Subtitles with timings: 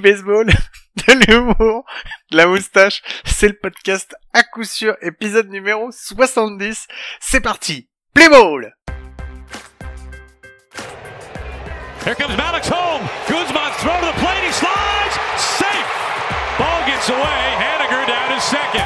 [0.00, 0.46] baseball,
[0.96, 1.84] de l'humour,
[2.30, 3.02] de la moustache.
[3.24, 6.86] C'est le podcast à coup sûr, épisode numéro 70.
[7.20, 7.88] C'est parti.
[8.14, 8.74] Play ball!
[12.04, 13.00] Here comes Maddox home.
[13.26, 14.44] Guzman's throw to the plate.
[14.44, 15.16] He slides.
[15.40, 15.88] Safe.
[16.58, 17.40] Ball gets away.
[17.56, 18.84] Haniger down to second.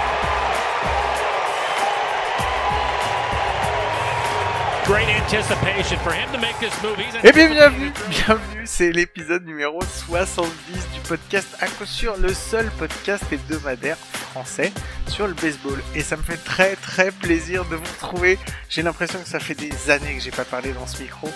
[7.23, 10.49] Et bien bienvenue, bienvenue, c'est l'épisode numéro 70
[10.95, 13.99] du podcast à coup sûr, le seul podcast hebdomadaire
[14.31, 14.73] français
[15.09, 15.79] sur le baseball.
[15.95, 18.39] Et ça me fait très très plaisir de vous retrouver.
[18.71, 21.29] J'ai l'impression que ça fait des années que j'ai pas parlé dans ce micro.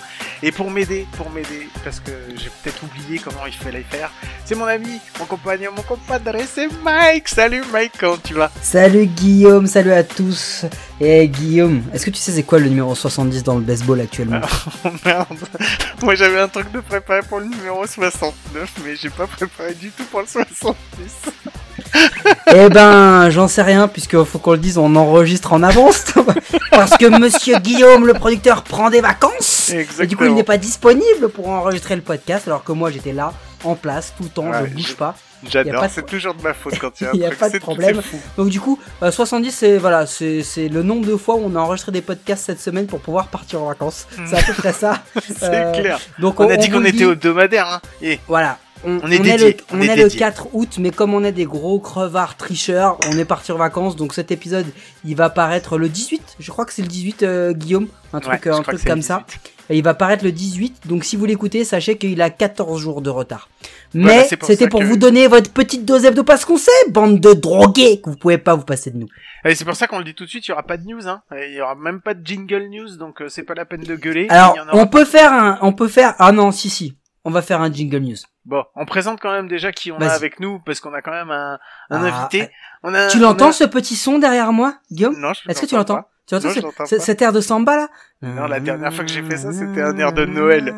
[0.43, 4.11] Et pour m'aider, pour m'aider, parce que j'ai peut-être oublié comment il fallait faire,
[4.45, 7.29] c'est mon ami, mon compagnon, mon compadre, c'est Mike.
[7.29, 8.51] Salut Mike, comment tu vas?
[8.61, 10.65] Salut Guillaume, salut à tous.
[11.01, 14.41] Et Guillaume, est-ce que tu sais c'est quoi le numéro 70 dans le baseball actuellement
[14.85, 15.27] Oh merde,
[16.03, 19.91] moi j'avais un truc de préparé pour le numéro 69, mais j'ai pas préparé du
[19.91, 20.75] tout pour le 70.
[22.55, 26.05] Eh ben, j'en sais rien puisque faut qu'on le dise, on enregistre en avance
[26.71, 29.71] parce que Monsieur Guillaume, le producteur, prend des vacances.
[29.71, 30.35] Et du coup, il Exactement.
[30.35, 33.33] n'est pas disponible pour enregistrer le podcast alors que moi j'étais là
[33.65, 35.15] en place tout le temps, Ouais, je bouge je- pas.
[35.49, 37.51] J'adore, c'est toujours de ma faute quand il y a un Il y a pas
[37.51, 38.01] de problème.
[38.37, 41.59] Donc du coup, euh, 70 c'est voilà, c'est le nombre de fois où on a
[41.61, 44.07] enregistré des podcasts cette semaine pour pouvoir partir en vacances.
[44.27, 45.03] C'est à peu près ça.
[45.27, 46.01] C'est Euh, clair.
[46.19, 47.81] Donc On a dit qu'on était hebdomadaire, hein.
[48.01, 48.59] Et Voilà.
[48.85, 50.19] On, On est on dédié, le, on on est est le dédié.
[50.19, 53.95] 4 août, mais comme on est des gros crevards tricheurs, on est parti en vacances.
[53.95, 54.67] Donc cet épisode,
[55.05, 56.21] il va paraître le 18.
[56.41, 57.87] Je crois que c'est le 18, euh, Guillaume.
[58.13, 59.23] Un truc, un truc comme ça.
[59.29, 59.41] 18.
[59.71, 60.89] Et il va paraître le 18.
[60.89, 63.49] Donc si vous l'écoutez, sachez qu'il a 14 jours de retard.
[63.95, 67.21] Mais pour c'était pour que- vous donner votre petite dose de parce qu'on sait, bande
[67.21, 69.09] de drogués, que vous pouvez pas vous passer de nous.
[69.45, 70.85] Et c'est pour ça qu'on le dit tout de suite, il y aura pas de
[70.87, 71.23] news, hein.
[71.33, 73.97] Il y aura même pas de jingle news, donc euh, c'est pas la peine de
[73.97, 74.27] gueuler.
[74.31, 77.43] Alors, aura on peut faire un, on peut faire, ah non, si si, on va
[77.43, 78.17] faire un jingle news.
[78.45, 81.13] Bon, on présente quand même déjà qui on a avec nous, parce qu'on a quand
[81.13, 81.59] même un,
[81.91, 82.51] un Ah, invité.
[82.83, 85.17] On a, Tu l'entends a- ce petit son derrière moi, Guillaume?
[85.19, 86.05] Non, je Est-ce que tu l'entends.
[86.27, 87.89] Tu entends Non, ce- cet air de samba là?
[88.23, 90.73] Non, la dernière fois que j'ai fait ça, c'était un air de Noël.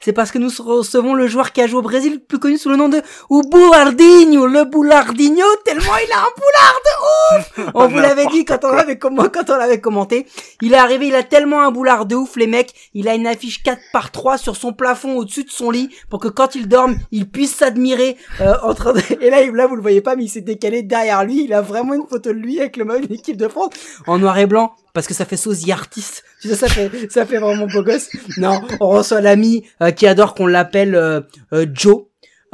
[0.00, 2.68] C'est parce que nous recevons le joueur qui a joué au Brésil, plus connu sous
[2.68, 7.98] le nom de Boulardinho, le Boulardinho, tellement il a un boulard de ouf On vous
[7.98, 10.26] l'avait dit quand on l'avait comm- quand on l'avait commenté.
[10.60, 12.72] Il est arrivé, il a tellement un boulard de ouf, les mecs.
[12.94, 16.18] Il a une affiche 4 par 3 sur son plafond au-dessus de son lit pour
[16.20, 19.00] que quand il dorme, il puisse s'admirer euh, en train de...
[19.20, 21.44] Et là, là, vous le voyez pas, mais il s'est décalé derrière lui.
[21.44, 23.70] Il a vraiment une photo de lui avec le maillot de l'équipe de France
[24.06, 26.24] en noir et blanc parce que ça fait sosie artiste.
[26.40, 28.08] Tu sais, ça fait, ça fait vraiment beau gosse.
[28.38, 31.20] Non, on reçoit l'ami euh, qui adore qu'on l'appelle euh,
[31.52, 32.02] euh, Joe.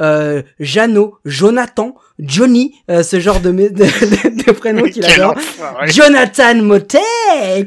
[0.01, 5.35] Euh, Jeannot, Jonathan, Johnny, euh, ce genre de, de, de, de prénom qu'il adore.
[5.87, 6.99] Jonathan Motet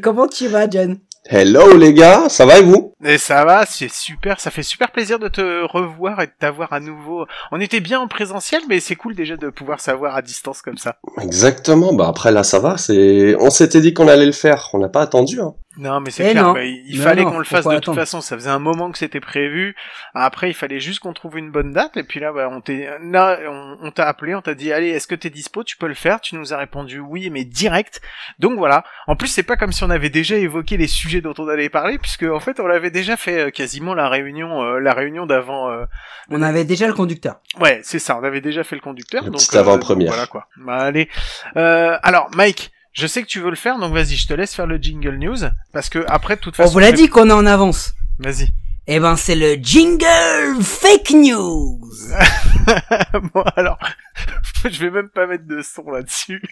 [0.02, 0.96] Comment tu vas, John?
[1.26, 2.94] Hello les gars, ça va et vous?
[3.04, 6.72] Et ça va, c'est super, ça fait super plaisir de te revoir et de t'avoir
[6.72, 7.26] à nouveau.
[7.52, 10.78] On était bien en présentiel, mais c'est cool déjà de pouvoir savoir à distance comme
[10.78, 10.96] ça.
[11.20, 14.78] Exactement, bah après là ça va, c'est on s'était dit qu'on allait le faire, on
[14.78, 15.54] n'a pas attendu hein.
[15.78, 16.52] Non, mais c'est Eh clair, non.
[16.52, 18.20] bah, il fallait qu'on le fasse de toute façon.
[18.20, 19.74] Ça faisait un moment que c'était prévu.
[20.12, 21.96] Après, il fallait juste qu'on trouve une bonne date.
[21.96, 24.88] Et puis là, bah, on t'est, là, on, on t'a appelé, on t'a dit, allez,
[24.88, 25.64] est-ce que t'es dispo?
[25.64, 26.20] Tu peux le faire.
[26.20, 28.02] Tu nous as répondu oui, mais direct.
[28.38, 28.84] Donc voilà.
[29.06, 31.70] En plus, c'est pas comme si on avait déjà évoqué les sujets dont on allait
[31.70, 35.24] parler, puisque en fait, on l'avait déjà fait euh, quasiment la réunion, euh, la réunion
[35.24, 35.70] d'avant.
[35.70, 35.84] euh,
[36.28, 37.40] On avait déjà le conducteur.
[37.60, 38.18] Ouais, c'est ça.
[38.18, 39.24] On avait déjà fait le conducteur.
[39.24, 40.08] Le donc, euh, avant-première.
[40.12, 40.48] Voilà quoi.
[40.58, 41.08] Bah, allez.
[41.56, 42.71] Euh, alors, Mike.
[42.92, 45.16] Je sais que tu veux le faire, donc vas-y, je te laisse faire le jingle
[45.16, 45.38] news,
[45.72, 46.72] parce que après, de toute On façon.
[46.72, 47.94] vous l'a dit qu'on est en avance.
[48.18, 48.48] Vas-y.
[48.86, 51.80] Eh ben, c'est le jingle fake news.
[53.34, 53.78] bon, alors,
[54.70, 56.42] je vais même pas mettre de son là-dessus.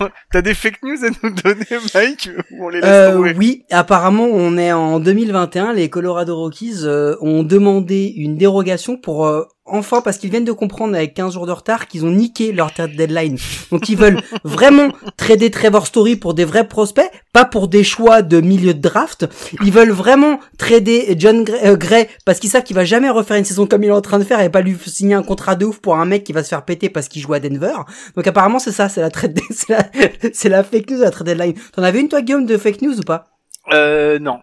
[0.32, 3.64] T'as des fake news à nous donner, Mike, ou on les laisse Euh, tomber oui,
[3.70, 5.72] apparemment, on est en 2021.
[5.72, 10.52] Les Colorado Rockies euh, ont demandé une dérogation pour euh, enfin parce qu'ils viennent de
[10.52, 13.38] comprendre avec 15 jours de retard qu'ils ont niqué leur deadline.
[13.70, 18.22] Donc ils veulent vraiment trader Trevor Story pour des vrais prospects, pas pour des choix
[18.22, 19.26] de milieu de draft.
[19.64, 23.36] Ils veulent vraiment trader John Gray, euh, Gray parce qu'ils savent qu'il va jamais refaire
[23.36, 25.56] une saison comme il est en train de faire et pas lui signer un contrat
[25.56, 27.74] de ouf pour un mec qui va se faire péter parce qu'il joue à Denver.
[28.14, 31.54] Donc apparemment c'est ça, c'est la trade, c'est la, la fake news la trade deadline.
[31.72, 33.35] T'en avais une toi Guillaume de fake news ou pas?
[33.72, 34.40] Euh, non,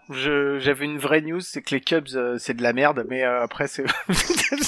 [0.59, 3.41] j'avais une vraie news, c'est que les Cubs, euh, c'est de la merde, mais euh,
[3.43, 3.85] après, c'est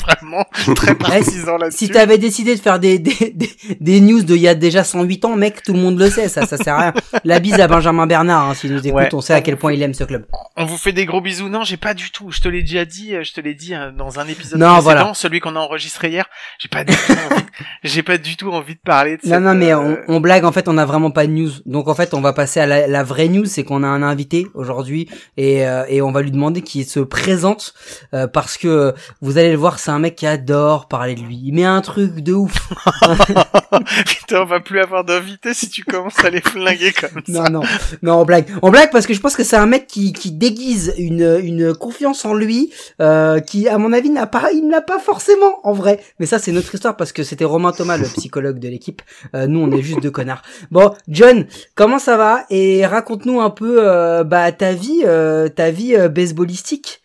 [0.00, 0.44] vraiment
[0.74, 1.86] très partisan là-dessus.
[1.86, 3.50] Si t'avais décidé de faire des, des, des,
[3.80, 6.28] des news de il y a déjà 108 ans, mec, tout le monde le sait,
[6.28, 6.92] ça, ça sert à rien.
[7.24, 9.08] La bise à Benjamin Bernard, hein, s'il nous écoute, Ouais.
[9.14, 10.26] on sait à quel point il aime ce club.
[10.56, 11.48] On vous fait des gros bisous.
[11.48, 12.30] Non, j'ai pas du tout.
[12.30, 13.14] Je te l'ai déjà dit.
[13.14, 15.14] euh, Je te l'ai dit euh, dans un épisode Non, précédent, voilà.
[15.14, 16.26] celui qu'on a enregistré hier.
[16.58, 17.42] J'ai pas du tout envie.
[17.82, 19.78] J'ai pas du tout envie de parler de Non, cette, non, mais euh,
[20.08, 21.50] on, on blague, en fait, on a vraiment pas de news.
[21.66, 23.95] Donc, en fait, on va passer à la, la vraie news, c'est qu'on a un
[24.02, 27.74] invité aujourd'hui et, euh, et on va lui demander qu'il se présente
[28.14, 31.40] euh, parce que vous allez le voir, c'est un mec qui adore parler de lui.
[31.44, 32.52] Il met un truc de ouf.
[34.06, 37.42] Putain, on va plus avoir d'invités si tu commences à les flinguer comme ça.
[37.42, 37.62] Non, non,
[38.02, 38.46] non, on blague.
[38.62, 41.74] On blague parce que je pense que c'est un mec qui, qui déguise une, une
[41.74, 45.72] confiance en lui euh, qui, à mon avis, n'a pas, il n'a pas forcément en
[45.72, 46.00] vrai.
[46.18, 49.02] Mais ça, c'est notre histoire parce que c'était Romain Thomas, le psychologue de l'équipe.
[49.34, 50.42] Euh, nous, on est juste deux connards.
[50.70, 52.44] Bon, John, comment ça va?
[52.50, 57.00] Et raconte-nous un peu euh, bah, ta vie, euh, ta vie euh, baseballistique.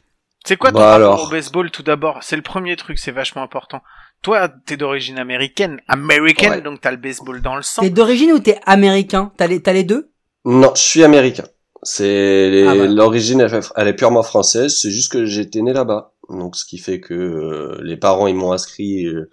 [0.46, 1.28] C'est quoi ton Bah rapport alors.
[1.28, 2.20] au baseball tout d'abord?
[2.22, 3.82] C'est le premier truc, c'est vachement important.
[4.24, 6.62] Toi, t'es d'origine américaine, américaine, Ouais.
[6.62, 7.82] donc t'as le baseball dans le sang.
[7.82, 9.32] T'es d'origine ou t'es américain?
[9.38, 10.10] T'as les, t'as les deux?
[10.46, 11.44] Non, je suis américain.
[11.84, 12.86] C'est les- Ah bah.
[12.88, 14.78] l'origine, elle, elle est purement française.
[14.80, 16.14] C'est juste que j'étais né là-bas.
[16.38, 19.06] Donc, ce qui fait que euh, les parents, ils m'ont inscrit.
[19.08, 19.30] euh,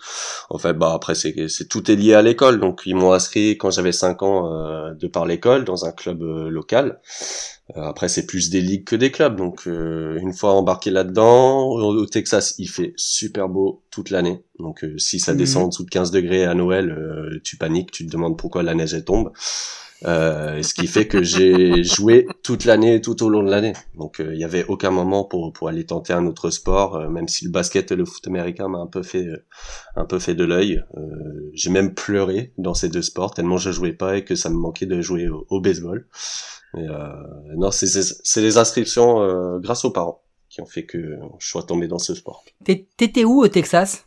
[0.50, 2.60] en fait, bah après, c'est c'est tout est lié à l'école.
[2.60, 6.22] Donc, ils m'ont inscrit quand j'avais 5 ans euh, de par l'école dans un club
[6.22, 7.00] euh, local.
[7.76, 9.36] Euh, après, c'est plus des ligues que des clubs.
[9.36, 14.42] Donc, euh, une fois embarqué là-dedans, au, Texas, il fait super beau toute l'année.
[14.58, 15.38] Donc, euh, si ça Mhm.
[15.38, 18.62] descend en dessous de 15 degrés à Noël, euh, tu paniques, tu te demandes pourquoi
[18.62, 19.32] la neige elle tombe.
[20.04, 23.72] Euh, ce qui fait que j'ai joué toute l'année, tout au long de l'année.
[23.96, 27.08] Donc euh, il y avait aucun moment pour pour aller tenter un autre sport, euh,
[27.08, 29.44] même si le basket et le foot américain m'a un peu fait euh,
[29.96, 30.84] un peu fait de l'œil.
[30.96, 34.50] Euh, j'ai même pleuré dans ces deux sports tellement je jouais pas et que ça
[34.50, 36.06] me manquait de jouer au, au baseball.
[36.76, 37.08] Euh,
[37.56, 41.48] non, c'est c'est c'est les inscriptions euh, grâce aux parents qui ont fait que je
[41.48, 42.44] sois tombé dans ce sport.
[42.64, 44.06] T'étais où au Texas?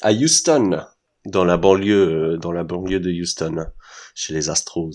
[0.00, 0.82] À Houston,
[1.30, 3.66] dans la banlieue, euh, dans la banlieue de Houston,
[4.14, 4.90] chez les Astros.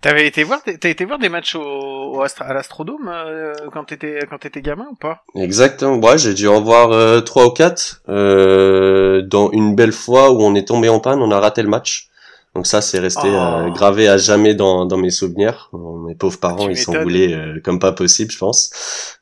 [0.00, 3.84] T'avais été voir, t'as été voir des matchs au, au Astra- à l'Astrodome euh, quand
[3.84, 5.24] t'étais quand t'étais gamin ou pas?
[5.34, 5.98] Exactement.
[5.98, 8.02] Ouais, j'ai dû en voir euh, trois ou quatre.
[8.08, 11.68] Euh, dans une belle fois où on est tombé en panne, on a raté le
[11.68, 12.08] match.
[12.56, 13.36] Donc ça, c'est resté Oh.
[13.36, 15.68] euh, gravé à jamais dans, dans mes souvenirs.
[16.06, 18.70] Mes pauvres parents, Tu ils s'en voulaient euh, comme pas possible, je pense.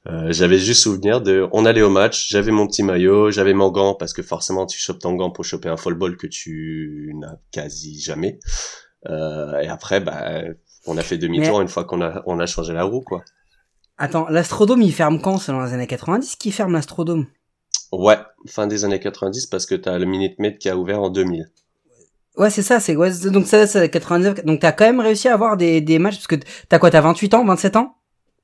[0.06, 3.72] Euh, j'avais juste souvenir de, on allait au match, j'avais mon petit maillot, j'avais mon
[3.72, 7.12] gant parce que forcément tu chopes ton gant pour choper un fall ball que tu
[7.16, 8.38] n'as quasi jamais.
[9.10, 10.42] Euh, et après, bah,
[10.86, 13.25] on a fait demi-tour une fois qu'on a, on a changé la roue, quoi.
[13.98, 15.44] Attends, l'Astrodome, il ferme quand?
[15.48, 17.26] Dans les années 90 qui ferme l'Astrodome?
[17.90, 21.10] Ouais, fin des années 90 parce que t'as le Minute Maid qui a ouvert en
[21.10, 21.46] 2000.
[22.36, 24.44] Ouais, c'est ça, c'est ouais, donc ça, c'est 99.
[24.44, 26.36] Donc t'as quand même réussi à avoir des, des matchs parce que
[26.69, 27.96] t'as quoi, t'as 28 ans, 27 ans?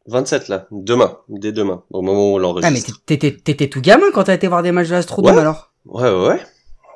[0.07, 3.03] 27 là, demain, dès demain, au moment où on Ah mais l'enregistre.
[3.05, 5.41] t'étais t'étais tout gamin quand t'as été voir des matchs de l'Astrodome Ouais.
[5.41, 5.73] alors?
[5.87, 6.41] Ouais, ouais, ouais.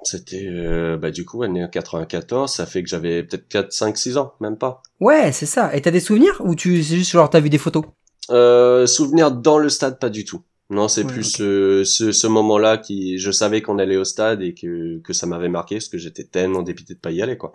[0.02, 3.49] C'était, euh, bah du coup, elle est né en 94, ça fait que j'avais peut-être
[3.49, 4.82] 4, 5, 6 ans, même pas.
[5.00, 5.75] Ouais, c'est ça.
[5.75, 6.41] Et t'as des souvenirs?
[6.44, 7.85] Ou tu c'est juste genre t'as vu des photos?
[8.31, 10.43] Euh, souvenir dans le stade, pas du tout.
[10.70, 14.43] Non, c'est Ouais, plus euh, ce, ce moment-là qui, je savais qu'on allait au stade
[14.43, 17.37] et que, que ça m'avait marqué parce que j'étais tellement dépité de pas y aller,
[17.37, 17.52] quoi.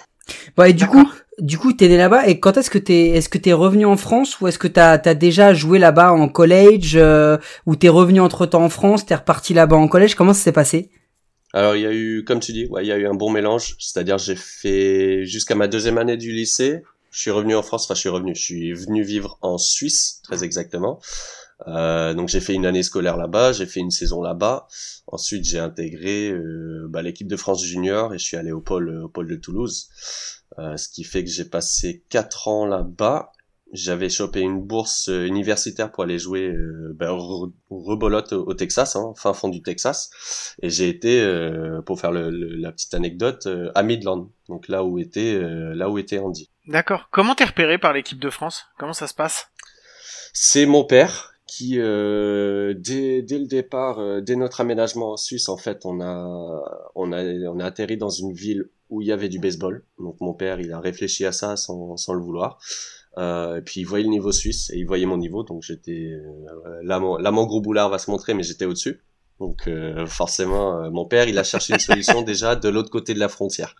[0.55, 1.09] Bon et du coup,
[1.39, 3.97] du coup t'es né là-bas et quand est-ce que t'es est-ce que t'es revenu en
[3.97, 8.19] France ou est-ce que t'as t'as déjà joué là-bas en college euh, ou t'es revenu
[8.21, 10.15] entre temps en France, t'es reparti là-bas en collège?
[10.15, 10.91] Comment ça s'est passé?
[11.53, 13.31] Alors il y a eu, comme tu dis, ouais, il y a eu un bon
[13.31, 13.75] mélange.
[13.79, 16.83] C'est-à-dire j'ai fait jusqu'à ma deuxième année du lycée.
[17.11, 20.21] Je suis revenu en France, enfin je suis revenu, je suis venu vivre en Suisse,
[20.23, 20.99] très exactement.
[21.67, 24.67] Euh, donc j'ai fait une année scolaire là-bas, j'ai fait une saison là-bas.
[25.07, 29.03] Ensuite j'ai intégré euh, bah, l'équipe de France junior et je suis allé au pôle,
[29.03, 29.89] au pôle de Toulouse.
[30.57, 33.31] Euh, ce qui fait que j'ai passé quatre ans là-bas.
[33.71, 38.53] J'avais chopé une bourse euh, universitaire pour aller jouer euh, bah, re- rebolote au, au
[38.55, 40.09] Texas, hein, fin fond du Texas.
[40.63, 44.69] Et j'ai été, euh, pour faire le, le- la petite anecdote, euh, à Midland, donc
[44.69, 46.49] là où était, euh, là où était Andy.
[46.65, 47.09] D'accord.
[47.11, 48.65] Comment t'es repéré par l'équipe de France?
[48.79, 49.49] Comment ça se passe?
[50.33, 55.49] C'est mon père qui, euh, dès, dès le départ, euh, dès notre aménagement en Suisse,
[55.49, 56.63] en fait, on a,
[56.93, 59.83] on a, on a atterri dans une ville où il y avait du baseball.
[59.97, 62.59] Donc mon père, il a réfléchi à ça sans, sans le vouloir.
[63.17, 66.11] Euh, et puis il voyait le niveau suisse et il voyait mon niveau, donc j'étais
[66.13, 69.01] euh, là, là mon gros boulard va se montrer, mais j'étais au-dessus.
[69.39, 73.13] Donc euh, forcément, euh, mon père, il a cherché une solution déjà de l'autre côté
[73.13, 73.75] de la frontière.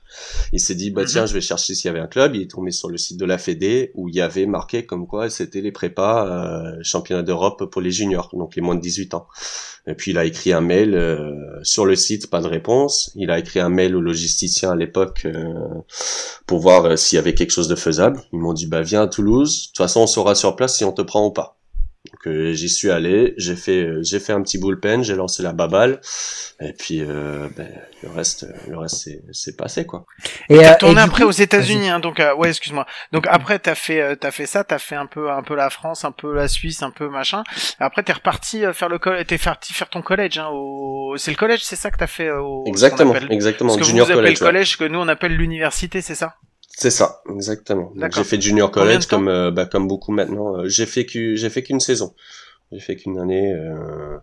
[0.54, 2.36] Il s'est dit, bah tiens, je vais chercher s'il y avait un club.
[2.36, 5.06] Il est tombé sur le site de la Fédé où il y avait marqué comme
[5.06, 9.14] quoi c'était les prépas euh, championnat d'Europe pour les juniors, donc les moins de 18
[9.16, 9.28] ans.
[9.86, 13.12] Et puis il a écrit un mail euh, sur le site, pas de réponse.
[13.16, 15.54] Il a écrit un mail au logisticien à l'époque euh,
[16.46, 18.22] pour voir s'il y avait quelque chose de faisable.
[18.32, 19.64] Ils m'ont dit, bah viens à Toulouse.
[19.64, 21.59] De toute façon, on saura sur place si on te prend ou pas.
[22.06, 25.44] Donc euh, j'y suis allé, j'ai fait euh, j'ai fait un petit bullpen, j'ai lancé
[25.44, 26.00] la baballe
[26.62, 27.68] et puis euh, ben,
[28.02, 30.06] le reste le reste c'est c'est passé quoi.
[30.50, 32.86] Et T'as euh, tourné et après coup- aux États-Unis, hein, donc euh, ouais, excuse-moi.
[33.12, 35.70] Donc après t'as fait euh, t'as fait ça, t'as fait un peu un peu la
[35.70, 37.44] France, un peu la Suisse, un peu machin.
[37.80, 40.38] Après t'es reparti euh, faire le collège, t'es parti faire ton collège.
[40.38, 41.16] Hein, au...
[41.18, 42.64] C'est le collège, c'est ça que t'as fait euh, au.
[42.66, 44.40] Exactement, appelle- exactement Ce que junior vous, vous appelez college.
[44.40, 44.52] le ouais.
[44.54, 46.36] collège, que nous on appelle l'université, c'est ça?
[46.80, 47.92] C'est ça, exactement.
[48.16, 50.56] J'ai fait junior college comme euh, bah, comme beaucoup maintenant.
[50.56, 52.16] Euh, J'ai fait que j'ai fait qu'une saison.
[52.72, 53.54] J'ai fait qu'une année.
[53.54, 54.18] Euh...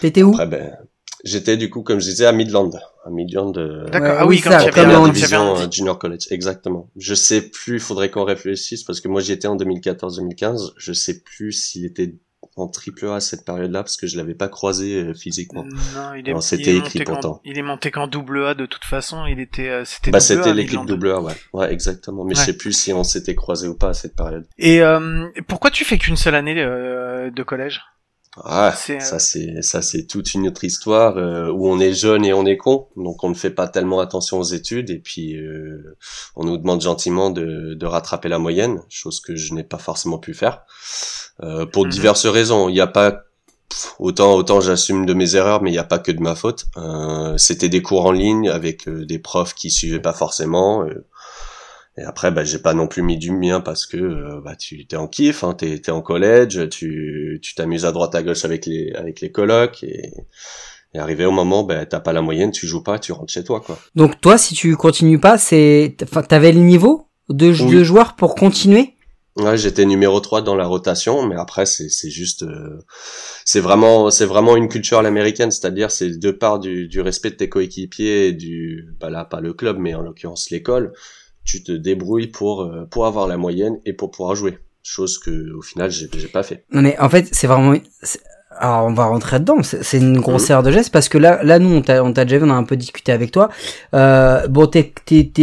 [0.00, 0.32] T'étais où?
[0.32, 0.76] Après, ben,
[1.22, 2.70] j'étais du coup, comme je disais, à Midland,
[3.04, 3.52] à Midland.
[3.56, 4.16] Euh, D'accord.
[4.18, 6.90] Ah oui, ça, il comme il division euh, junior college, exactement.
[6.96, 10.72] Je sais plus, faudrait qu'on réfléchisse parce que moi j'y étais en 2014-2015.
[10.76, 12.16] Je sais plus s'il était
[12.56, 15.64] en triple A à cette période-là parce que je l'avais pas croisé euh, physiquement.
[15.94, 17.40] Non, il est, c'était il est écrit monté qu'en- pourtant.
[17.44, 19.24] Il est monté qu'en double A de toute façon.
[19.26, 22.24] Il était, euh, c'était Bah c'était l'équipe double A, ouais, ouais, exactement.
[22.24, 22.40] Mais Ouais.
[22.40, 24.46] je sais plus si on s'était croisé ou pas à cette période.
[24.58, 27.80] Et euh, pourquoi tu fais qu'une seule année euh, de collège?
[28.44, 31.92] Ah, C'est, euh, ça c'est ça c'est toute une autre histoire euh, où on est
[31.92, 35.00] jeune et on est con, donc on ne fait pas tellement attention aux études et
[35.00, 35.96] puis euh,
[36.36, 40.18] on nous demande gentiment de, de rattraper la moyenne, chose que je n'ai pas forcément
[40.20, 40.62] pu faire
[41.42, 41.90] euh, pour Mhm.
[41.90, 42.68] diverses raisons.
[42.68, 43.22] Il n'y a pas
[43.98, 46.66] autant autant j'assume de mes erreurs, mais il n'y a pas que de ma faute.
[46.76, 50.84] Euh, C'était des cours en ligne avec euh, des profs qui suivaient pas forcément.
[50.84, 51.06] euh,
[51.96, 54.96] et après, bah, j'ai pas non plus mis du mien parce que bah, tu t'es
[54.96, 58.64] en kiff, hein, t'es t'es en collège, tu tu t'amuses à droite à gauche avec
[58.66, 60.12] les avec les colocs et,
[60.94, 63.44] et arrivé au moment, bah, t'as pas la moyenne, tu joues pas, tu rentres chez
[63.44, 63.78] toi quoi.
[63.96, 67.74] Donc toi, si tu continues pas, c'est, enfin, t'avais le niveau de, Oui.
[67.74, 68.94] de joueur pour continuer?
[69.40, 72.78] Ouais, j'étais numéro 3 dans la rotation, mais après c'est c'est juste euh,
[73.44, 77.30] c'est vraiment c'est vraiment une culture à l'américaine, c'est-à-dire c'est de part du, du respect
[77.30, 80.92] de tes coéquipiers et du bah là pas le club mais en l'occurrence l'école,
[81.44, 84.58] tu te débrouilles pour euh, pour avoir la moyenne et pour pouvoir jouer.
[84.82, 86.64] Chose que au final j'ai j'ai pas fait.
[86.72, 87.74] Non mais en fait, c'est vraiment.
[88.60, 89.62] Alors on va rentrer dedans.
[89.62, 90.50] C'est c'est une grosse Mhm.
[90.52, 92.50] erreur de geste parce que là, là nous on t'a, on t'a déjà vu, on
[92.50, 93.48] a un peu discuté avec toi.
[93.94, 94.92] Euh, bon, t'es,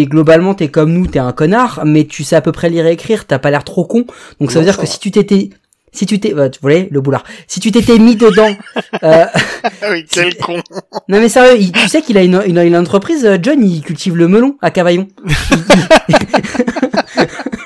[0.06, 2.92] globalement t'es comme nous, t'es un connard, mais tu sais à peu près lire et
[2.92, 3.26] écrire.
[3.26, 4.06] T'as pas l'air trop con.
[4.40, 4.92] Donc ça Non, veut dire ça que va.
[4.94, 5.50] si tu t'étais,
[5.92, 7.24] si tu t'es, bah, tu voyez le boulard.
[7.48, 8.56] Si tu t'étais mis dedans,
[9.04, 9.26] euh,
[9.82, 10.62] Ah oui, quel con.
[11.10, 13.26] non mais sérieux, il- tu sais qu'il a une, une, une entreprise.
[13.26, 15.08] euh, John, il cultive le melon à Cavaillon.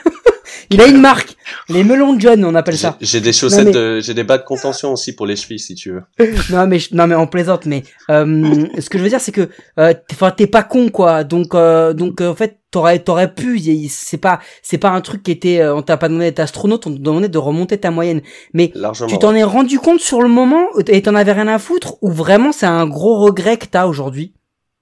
[0.72, 1.36] il a une marque,
[1.70, 2.98] les melons de John, on appelle ça.
[3.02, 5.76] j'ai des chaussettes, mais- de- j'ai des bas de contention aussi pour les chevilles si
[5.76, 6.04] tu veux.
[6.52, 9.50] non mais non mais on plaisante mais euh, ce que je veux dire c'est que
[9.80, 13.34] euh, t'es- enfin t'es pas con quoi donc euh, donc euh, en fait t'aurais t'aurais
[13.34, 13.60] pu
[13.90, 16.88] c'est pas c'est pas un truc qui était euh, on t'a pas demandé d'être astronaute
[16.88, 18.22] on t'a demandé de remonter ta moyenne
[18.54, 19.10] mais Largement.
[19.10, 22.12] tu t'en es rendu compte sur le moment et t'en avais rien à foutre ou
[22.12, 24.34] vraiment c'est un gros regret que t'as aujourd'hui?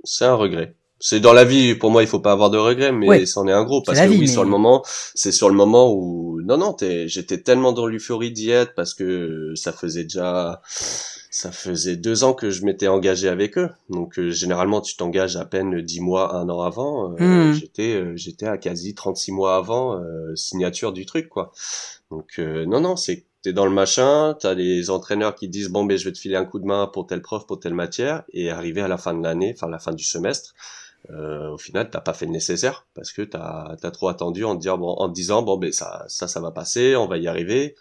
[0.03, 0.75] C'est un regret.
[1.01, 3.25] C'est dans la vie, pour moi, il faut pas avoir de regrets, mais Ouais.
[3.25, 3.81] c'en est un gros.
[3.81, 4.83] Parce que vie, oui, mais- sur le moment,
[5.15, 6.75] c'est sur le moment où, non, non,
[7.05, 10.61] j'étais tellement dans l'euphorie d'y être parce que ça faisait déjà,
[11.31, 13.69] ça faisait deux ans que je m'étais engagé avec eux.
[13.89, 17.13] Donc, euh, généralement, tu t'engages à peine dix mois, un an avant.
[17.13, 17.15] Euh,
[17.49, 17.53] Hmm.
[17.53, 20.01] J'étais, euh, j'étais à quasi 36 mois avant,
[20.35, 21.51] signature du truc, quoi.
[22.11, 25.97] Donc, non, non, c'est t'es dans le machin, t'as les entraîneurs qui disent bon ben
[25.97, 28.49] je vais te filer un coup de main pour telle prof, pour telle matière, et
[28.49, 30.53] arrivé à la fin de l'année, enfin la fin du semestre,
[31.11, 34.55] euh, au final t'as pas fait le nécessaire parce que t'as as trop attendu en
[34.55, 37.17] te dire bon en te disant bon ben ça ça ça va passer, on va
[37.17, 37.75] y arriver,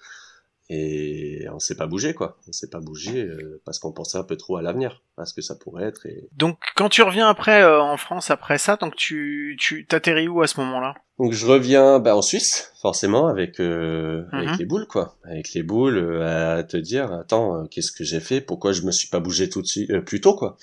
[0.70, 4.22] et on s'est pas bougé quoi, on s'est pas bougé euh, parce qu'on pensait un
[4.24, 6.04] peu trop à l'avenir, à ce que ça pourrait être.
[6.06, 6.28] Et...
[6.36, 10.42] Donc quand tu reviens après euh, en France après ça, donc tu tu t'atterris où
[10.42, 10.94] à ce moment-là?
[11.18, 14.38] Donc je reviens bah, en Suisse, forcément, avec euh, Mhm.
[14.40, 15.16] avec les boules, quoi.
[15.24, 18.40] Avec les boules, euh, à te dire, attends, euh, qu'est-ce que j'ai fait?
[18.40, 20.56] Pourquoi je me suis pas bougé tout de suite, euh, plus tôt, quoi?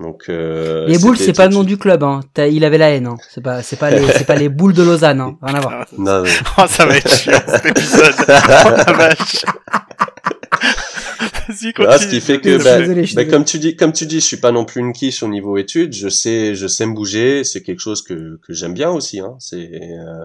[0.00, 2.90] Donc euh, les boules c'est pas le nom du club hein T'as- il avait la
[2.90, 5.54] haine hein c'est pas c'est pas les c'est pas les boules de Lausanne hein rien
[5.54, 5.86] à voir.
[5.98, 8.14] Non, mais- Oh, ça va être chiant cet épisode.
[8.28, 9.44] oh la vache.
[11.46, 11.86] Vas-y, continue.
[11.86, 14.24] Voilà, ce qui fait que, bah, désolé, bah, comme tu dis, comme tu dis, je
[14.24, 15.92] suis pas non plus une quiche au niveau études.
[15.92, 17.44] Je sais, je sais me bouger.
[17.44, 19.20] C'est quelque chose que que j'aime bien aussi.
[19.20, 19.34] Hein.
[19.38, 20.24] C'est, euh,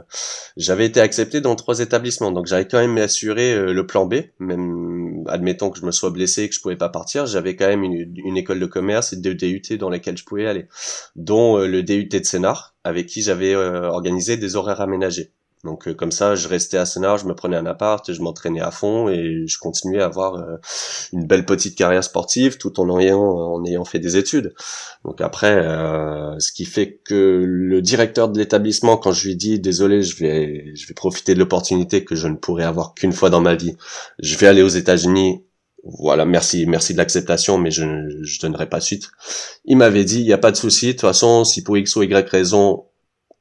[0.56, 4.16] j'avais été accepté dans trois établissements, donc j'avais quand même assuré euh, le plan B.
[4.40, 4.99] Même,
[5.30, 7.84] admettons que je me sois blessé et que je pouvais pas partir, j'avais quand même
[7.84, 10.68] une, une école de commerce et deux DUT dans lesquels je pouvais aller,
[11.16, 15.34] dont euh, le DUT de Sénart, avec qui j'avais euh, organisé des horaires aménagés.
[15.64, 18.62] Donc euh, comme ça, je restais à Sénart, je me prenais un appart, je m'entraînais
[18.62, 20.58] à fond et je continuais à avoir euh,
[21.14, 24.54] une belle petite carrière sportive tout en ayant en ayant fait des études.
[25.06, 29.60] Donc après, euh, ce qui fait que le directeur de l'établissement, quand je lui dis
[29.60, 33.30] désolé, je vais je vais profiter de l'opportunité que je ne pourrai avoir qu'une fois
[33.30, 33.76] dans ma vie,
[34.20, 35.44] je vais aller aux États-Unis.
[35.84, 37.84] Voilà, merci, merci de l'acceptation, mais je
[38.22, 39.10] je donnerai pas suite.
[39.66, 41.96] Il m'avait dit, il y a pas de souci, de toute façon, si pour x
[41.96, 42.86] ou y raison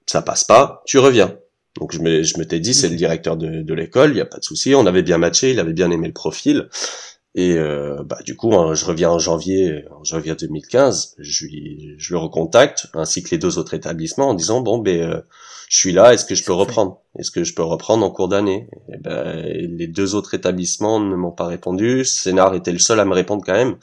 [0.06, 1.37] ça passe pas, tu reviens.
[1.78, 4.26] Donc je me, je m'étais dit, c'est le directeur de, de l'école, il y a
[4.26, 6.68] pas de souci, on avait bien matché, il avait bien aimé le profil.
[7.35, 11.94] Et euh, bah du coup, hein, je reviens en janvier, en janvier 2015, je, lui,
[11.99, 15.20] je le recontacte, ainsi que les deux autres établissements, en disant bon ben euh,
[15.68, 17.00] je suis là, est-ce que je peux reprendre?
[17.18, 18.68] Est-ce que je peux reprendre en cours d'année?
[18.92, 22.04] Et ben, Les deux autres établissements ne m'ont pas répondu.
[22.04, 23.76] Sénart était le seul à me répondre quand même.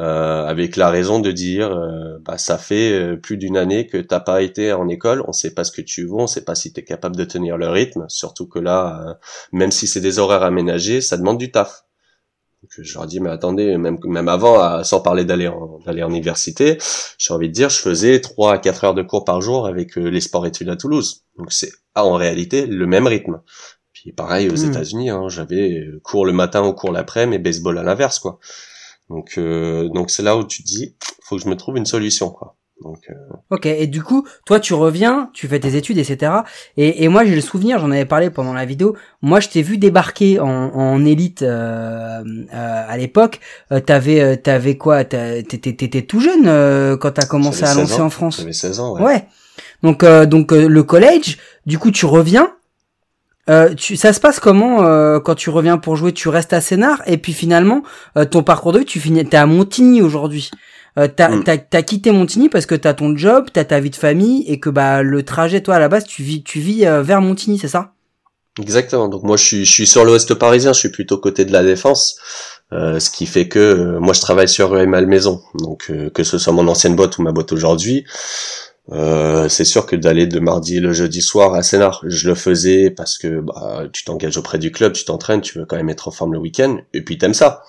[0.00, 3.96] euh, avec la raison de dire euh, bah ça fait euh, plus d'une année que
[3.98, 6.54] t'as pas été en école, on sait pas ce que tu veux, on sait pas
[6.54, 9.18] si tu es capable de tenir le rythme, surtout que là
[9.52, 11.85] même si c'est des horaires aménagés, ça demande du taf.
[12.76, 16.10] Donc je leur dis mais attendez, même même avant sans parler d'aller en d'aller en
[16.10, 16.78] université,
[17.18, 19.96] j'ai envie de dire je faisais 3 à 4 heures de cours par jour avec
[19.96, 21.24] les sports études à Toulouse.
[21.38, 23.40] Donc c'est ah, en réalité le même rythme.
[23.92, 24.70] Puis pareil aux hmm.
[24.70, 28.38] États-Unis, hein, j'avais cours le matin ou cours l'après, mais baseball à l'inverse quoi.
[29.08, 31.86] Donc euh, donc c'est là où tu te dis faut que je me trouve une
[31.86, 32.56] solution quoi.
[32.84, 33.14] Donc, euh...
[33.50, 36.32] Ok, et du coup, toi tu reviens, tu fais tes études, etc.
[36.76, 39.62] Et, et moi j'ai le souvenir, j'en avais parlé pendant la vidéo, moi je t'ai
[39.62, 43.40] vu débarquer en, en élite euh, euh, à l'époque.
[43.72, 45.04] Euh, t'avais, euh, t'avais quoi?
[45.04, 48.38] T'étais tout jeune euh, quand t'as commencé à lancer en France.
[48.40, 49.02] J'avais 16 ans, ouais.
[49.02, 49.24] Ouais.
[49.82, 52.52] Donc, donc le collège, du coup tu reviens,
[53.48, 56.12] euh, tu, ça se passe comment euh, quand tu reviens pour jouer?
[56.12, 57.82] Tu restes à Sénart et puis finalement
[58.18, 60.50] euh, ton parcours de vie, tu finis, t'es à Montigny aujourd'hui.
[60.98, 61.44] Euh, t'as, mm.
[61.70, 64.70] t'as, quitté Montigny parce que t'as ton job, t'as ta vie de famille et que
[64.70, 67.92] bah le trajet toi à la base tu vis, tu vis vers Montigny, c'est ça?
[68.60, 69.08] Exactement.
[69.08, 71.62] Donc moi je suis, je suis sur l'Ouest parisien, je suis plutôt côté de la
[71.62, 72.18] Défense.
[72.72, 76.66] ce qui fait que moi je travaille sur rue Malmaison, donc que ce soit mon
[76.66, 78.06] ancienne boîte ou ma boîte aujourd'hui,
[78.92, 82.90] euh, c'est sûr que d'aller de mardi le jeudi soir à Sénart, je le faisais
[82.90, 86.08] parce que bah, tu t'engages auprès du club, tu t'entraînes, tu veux quand même être
[86.08, 87.64] en forme le week-end, et puis t'aimes ça.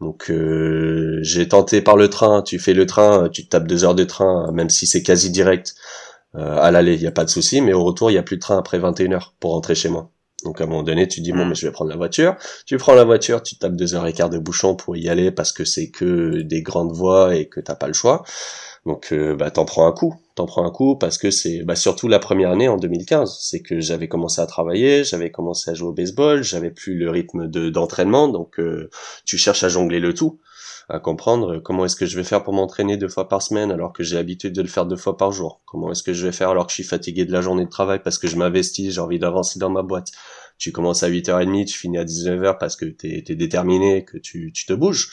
[0.00, 3.94] Donc euh, j'ai tenté par le train, tu fais le train, tu tapes deux heures
[3.94, 5.74] de train, même si c'est quasi direct.
[6.34, 8.22] Euh, à l'aller, il y a pas de souci, mais au retour, il y a
[8.22, 10.10] plus de train après 21 heures pour rentrer chez moi.
[10.44, 11.48] Donc à un moment donné, tu dis bon, mm.
[11.50, 12.36] mais je vais prendre la voiture.
[12.66, 15.30] Tu prends la voiture, tu tapes deux heures et quart de bouchon pour y aller
[15.30, 18.24] parce que c'est que des grandes voies et que t'as pas le choix.
[18.86, 21.76] Donc euh, bah t'en prends un coup, t'en prends un coup parce que c'est bah,
[21.76, 25.74] surtout la première année en 2015, c'est que j'avais commencé à travailler, j'avais commencé à
[25.74, 28.90] jouer au baseball, j'avais plus le rythme de d'entraînement, donc euh,
[29.24, 30.40] tu cherches à jongler le tout,
[30.92, 33.94] à comprendre comment est-ce que je vais faire pour m'entraîner deux fois par semaine alors
[33.94, 36.32] que j'ai l'habitude de le faire deux fois par jour, comment est-ce que je vais
[36.32, 38.92] faire alors que je suis fatigué de la journée de travail parce que je m'investis,
[38.92, 40.08] j'ai envie d'avancer dans ma boîte,
[40.58, 44.52] tu commences à 8h30, tu finis à 19h parce que t'es es déterminé, que tu,
[44.52, 45.08] tu te bouges.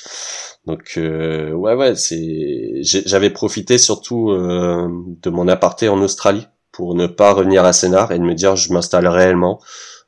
[0.66, 4.90] Donc euh, ouais ouais, c'est j'avais profité surtout euh,
[5.22, 8.58] de mon aparté en Australie pour ne pas revenir à Sénart et de me dire
[8.58, 9.62] je m'installe réellement.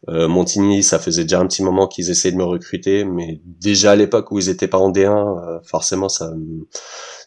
[0.09, 3.91] Euh, Montigny, ça faisait déjà un petit moment qu'ils essayaient de me recruter, mais déjà
[3.91, 6.33] à l'époque où ils étaient pas en D1, euh, forcément ça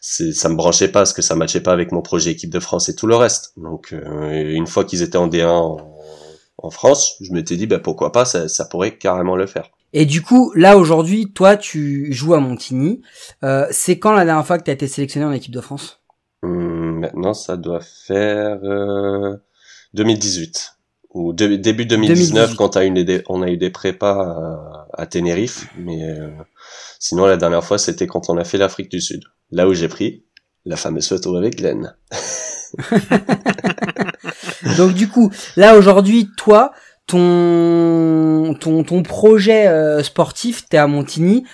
[0.01, 2.89] ça me branchait pas parce que ça matchait pas avec mon projet équipe de France
[2.89, 3.53] et tout le reste.
[3.57, 5.77] Donc euh, une fois qu'ils étaient en D1
[6.57, 9.69] en France, je m'étais dit bah pourquoi pas, ça, ça, pourrait carrément le faire.
[9.93, 13.01] Et du coup, là aujourd'hui, toi tu joues à Montigny.
[13.43, 16.01] Euh, c'est quand la dernière fois que tu as été sélectionné en équipe de France?
[16.43, 18.59] Hum, Maintenant, ça doit faire
[19.93, 20.74] 2018
[21.15, 25.67] euh, ou début 2019 quand a eu on a eu des prépas à, Tenerife.
[25.77, 26.29] Mais euh,
[26.99, 29.87] sinon, la dernière fois, c'était quand on a fait l'Afrique du Sud, là où j'ai
[29.87, 30.23] pris
[30.65, 31.95] la fameuse photo avec Glenn.
[34.77, 36.71] Donc du coup, là aujourd'hui, toi,
[37.07, 41.45] ton ton ton projet euh, sportif, t'es à Montigny.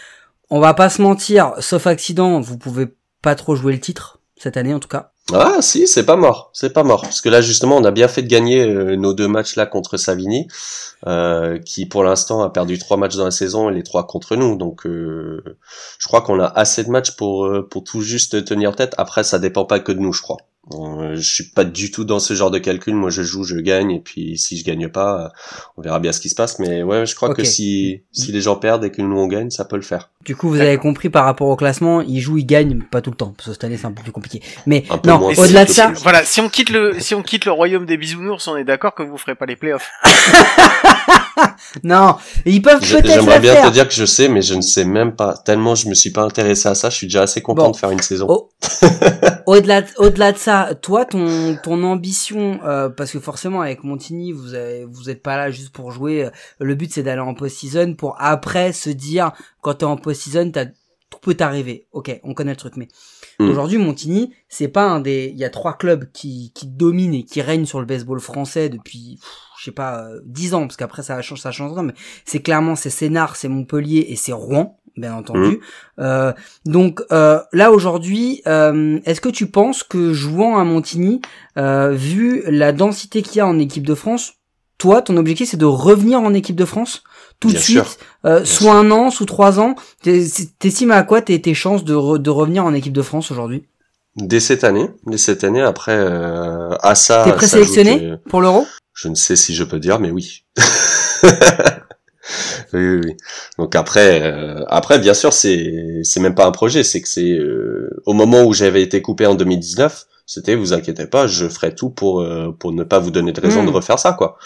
[0.49, 2.87] On va pas se mentir, sauf accident, vous pouvez
[3.21, 5.10] pas trop jouer le titre cette année en tout cas.
[5.33, 7.01] Ah si, c'est pas mort, c'est pas mort.
[7.01, 9.65] Parce que là justement, on a bien fait de gagner euh, nos deux matchs là
[9.65, 10.47] contre Savigny,
[11.07, 14.35] euh, qui pour l'instant a perdu trois matchs dans la saison et les trois contre
[14.35, 14.57] nous.
[14.57, 18.93] Donc je crois qu'on a assez de matchs pour pour tout juste tenir tête.
[18.97, 20.37] Après, ça dépend pas que de nous, je crois.
[20.73, 22.93] Euh, je suis pas du tout dans ce genre de calcul.
[22.93, 25.29] Moi, je joue, je gagne, et puis si je gagne pas, euh,
[25.77, 26.59] on verra bien ce qui se passe.
[26.59, 29.49] Mais ouais, je crois que si si les gens perdent et que nous on gagne,
[29.49, 30.11] ça peut le faire.
[30.25, 33.09] Du coup, vous avez compris par rapport au classement, ils jouent, ils gagnent, pas tout
[33.09, 34.41] le temps, parce que cette année c'est un peu plus compliqué.
[34.67, 37.85] Mais non, au-delà de ça, voilà, si on quitte le si on quitte le royaume
[37.85, 39.89] des bisounours, on est d'accord que vous ferez pas les playoffs.
[41.83, 44.85] non, ils peuvent peut-être J'aimerais bien te dire que je sais, mais je ne sais
[44.85, 45.35] même pas.
[45.37, 46.91] Tellement je me suis pas intéressé à ça.
[46.91, 48.27] Je suis déjà assez content de faire une saison.
[49.47, 54.53] Au-delà, au-delà de ça, toi, ton ton ambition, euh, parce que forcément avec Montigny, vous
[54.53, 56.29] avez, vous êtes pas là juste pour jouer.
[56.59, 59.31] Le but c'est d'aller en post-season pour après se dire
[59.61, 60.51] quand t'es en post-season,
[61.09, 61.87] tout peut t'arriver.
[61.91, 62.87] Ok, on connaît le truc, mais
[63.39, 63.49] mm.
[63.49, 67.23] aujourd'hui Montigny, c'est pas un des, il y a trois clubs qui qui dominent et
[67.23, 69.19] qui règnent sur le baseball français depuis
[69.59, 71.93] je sais pas, euh, dix ans, parce qu'après ça change, ça change, mais
[72.25, 75.57] c'est clairement c'est Sénart, c'est Montpellier et c'est Rouen, bien entendu.
[75.57, 75.59] Mmh.
[75.99, 76.33] Euh,
[76.65, 81.21] donc euh, là aujourd'hui, euh, est-ce que tu penses que jouant à Montigny,
[81.57, 84.33] euh, vu la densité qu'il y a en équipe de France,
[84.79, 87.03] toi, ton objectif c'est de revenir en équipe de France?
[87.41, 89.75] Tout de suite, euh, soit un an, sous trois ans.
[90.01, 93.65] T'estimes à quoi tes, tes chances de, de revenir en équipe de France aujourd'hui?
[94.15, 95.97] Dès cette année, dès cette année, après
[96.81, 97.23] à ça.
[97.25, 98.65] T'es présélectionné pour l'Euro?
[98.93, 100.43] je ne sais si je peux dire, mais oui.
[102.73, 103.17] oui, oui.
[103.57, 107.31] Donc après, euh, après, bien sûr, c'est c'est même pas un projet, c'est que c'est
[107.31, 111.73] euh, au moment où j'avais été coupé en 2019, c'était vous inquiétez pas, je ferai
[111.73, 114.37] tout pour euh, pour ne pas vous donner de raison de refaire ça, quoi.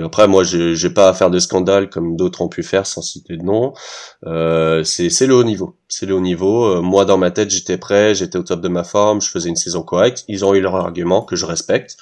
[0.00, 3.36] Après, moi, j'ai pas à faire de scandale comme d'autres ont pu faire sans citer
[3.36, 3.74] de nom.
[4.26, 6.64] Euh, c'est le haut niveau, c'est le haut niveau.
[6.64, 9.50] Euh, moi, dans ma tête, j'étais prêt, j'étais au top de ma forme, je faisais
[9.50, 10.24] une saison correcte.
[10.28, 11.96] Ils ont eu leur argument que je respecte.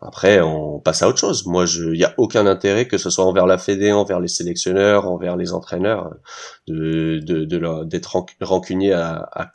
[0.00, 1.46] Après, on passe à autre chose.
[1.46, 5.06] Moi, il y a aucun intérêt que ce soit envers la Fédé, envers les sélectionneurs,
[5.08, 6.10] envers les entraîneurs,
[6.66, 9.52] de de de d'être ranc- rancunier à, à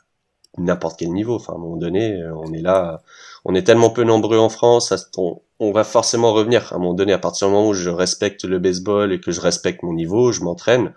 [0.58, 1.36] n'importe quel niveau.
[1.36, 3.02] Enfin, à un moment donné, on est là,
[3.44, 6.72] on est tellement peu nombreux en France, on, va forcément revenir.
[6.72, 9.32] À un moment donné, à partir du moment où je respecte le baseball et que
[9.32, 10.94] je respecte mon niveau, je m'entraîne.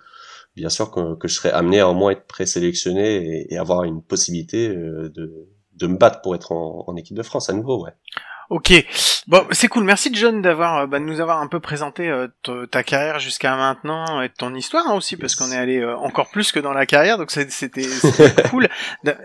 [0.55, 3.83] Bien sûr que, que je serai amené à au moins être présélectionné et, et avoir
[3.83, 7.53] une possibilité euh, de, de me battre pour être en, en équipe de France à
[7.53, 7.91] nouveau, ouais.
[8.49, 8.73] Ok,
[9.27, 9.83] bon, c'est cool.
[9.83, 12.27] Merci John d'avoir, euh, bah, de nous avoir un peu présenté euh,
[12.71, 16.29] ta carrière jusqu'à maintenant et ton histoire hein, aussi, parce qu'on est allé euh, encore
[16.29, 17.85] plus que dans la carrière, donc c'était
[18.49, 18.67] cool.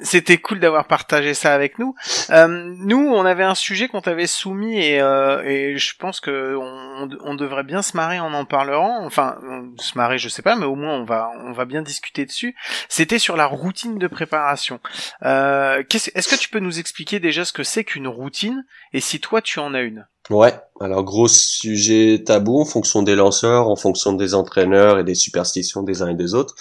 [0.02, 1.94] C'était cool d'avoir partagé ça avec nous.
[2.30, 6.56] Euh, nous, on avait un sujet qu'on t'avait soumis et, euh, et je pense que
[6.56, 9.04] on, on devrait bien se marrer en en parlant.
[9.04, 9.36] Enfin,
[9.78, 12.54] se marrer, je sais pas, mais au moins on va on va bien discuter dessus.
[12.88, 14.80] C'était sur la routine de préparation.
[15.24, 19.00] Euh, qu'est-ce- Est-ce que tu peux nous expliquer déjà ce que c'est qu'une routine et
[19.00, 19.91] si toi tu en as une?
[20.30, 25.16] Ouais, alors gros sujet tabou en fonction des lanceurs, en fonction des entraîneurs et des
[25.16, 26.54] superstitions des uns et des autres,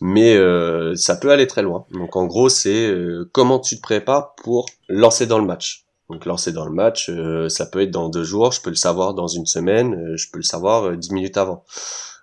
[0.00, 1.86] mais euh, ça peut aller très loin.
[1.92, 5.84] Donc en gros, c'est euh, comment tu te prépares pour lancer dans le match.
[6.10, 8.76] Donc lancer dans le match, euh, ça peut être dans deux jours, je peux le
[8.76, 11.64] savoir dans une semaine, euh, je peux le savoir euh, dix minutes avant.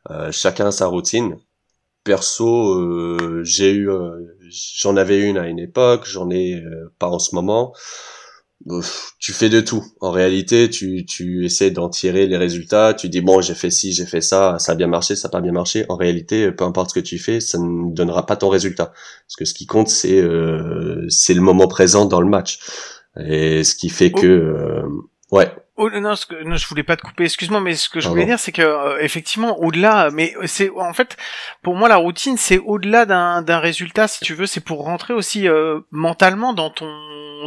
[0.10, 1.38] Euh, chacun a sa routine.
[2.04, 3.88] Perso, j'ai eu,
[4.80, 6.60] j'en avais une à une époque, j'en ai
[6.98, 7.74] pas en ce moment.
[9.20, 9.84] Tu fais de tout.
[10.02, 12.94] En réalité, tu, tu essaies d'en tirer les résultats.
[12.94, 15.32] Tu dis bon, j'ai fait ci, j'ai fait ça, ça a bien marché, ça a
[15.32, 15.86] pas bien marché.
[15.90, 18.94] En réalité, peu importe ce que tu fais, ça ne donnera pas ton résultat.
[19.28, 22.60] Parce que ce qui compte, c'est euh, c'est le moment présent dans le match.
[23.20, 24.84] Et ce qui fait que euh,
[25.32, 25.52] ouais,
[25.84, 28.08] Oh, non, ce que, non, je voulais pas te couper, excuse-moi, mais ce que je
[28.08, 28.34] voulais Pardon.
[28.34, 31.18] dire, c'est que euh, effectivement, au-delà, mais c'est en fait,
[31.64, 35.16] pour moi, la routine, c'est au-delà d'un d'un résultat, si tu veux, c'est pour rentrer
[35.16, 36.88] aussi euh, mentalement dans ton,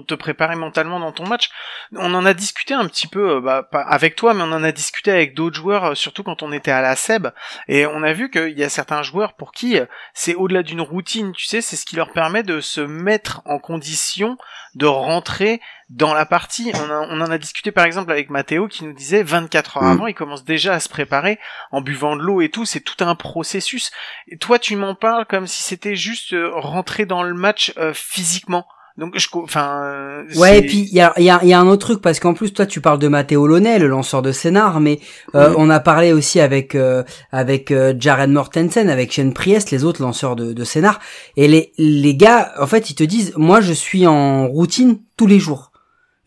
[0.02, 1.50] te préparer mentalement dans ton match.
[1.96, 4.64] On en a discuté un petit peu, euh, bah, pas avec toi, mais on en
[4.64, 7.28] a discuté avec d'autres joueurs, euh, surtout quand on était à la SEB,
[7.68, 10.80] et on a vu qu'il y a certains joueurs pour qui euh, c'est au-delà d'une
[10.80, 14.36] routine, tu sais, c'est ce qui leur permet de se mettre en condition
[14.74, 16.72] de rentrer dans la partie.
[16.74, 19.82] On, a- on en a discuté par exemple avec Mathéo qui nous disait 24 heures
[19.84, 19.92] Mm.
[19.92, 21.38] avant, il commence déjà à se préparer
[21.72, 22.64] en buvant de l'eau et tout.
[22.64, 23.90] C'est tout un processus.
[24.28, 27.92] Et toi, tu m'en parles comme si c'était juste euh, rentrer dans le match euh,
[27.94, 28.66] physiquement.
[28.96, 31.52] Donc, je, enfin, euh, Ouais, et puis il y a, il y, a, il y
[31.52, 34.22] a un autre truc parce qu'en plus toi tu parles de Matteo Launay, le lanceur
[34.22, 35.00] de scénar, mais
[35.34, 35.54] euh, Oui.
[35.58, 37.02] on a parlé aussi avec euh,
[37.32, 41.00] avec euh, Jared Mortensen, avec Shane Priest, les autres lanceurs de, de scénar,
[41.36, 45.26] et les les gars en fait ils te disent moi je suis en routine tous
[45.26, 45.72] les jours,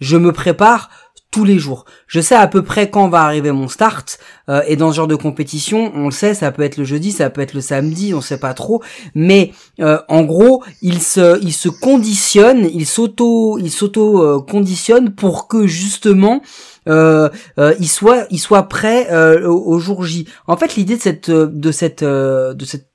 [0.01, 0.89] je me prépare
[1.37, 1.85] tous les jours.
[2.07, 4.17] Je sais à peu près quand va arriver mon start
[4.49, 7.11] euh, et dans ce genre de compétition, on le sait, ça peut être le jeudi,
[7.11, 8.81] ça peut être le samedi, on sait pas trop,
[9.13, 15.13] mais euh, en gros, il se il se conditionne, il s'auto il s'auto euh, conditionne
[15.13, 16.41] pour que justement
[16.87, 19.07] il soit il soit prêt
[19.45, 20.27] au, jour J.
[20.47, 22.89] En fait, l'idée de cette de cette de cette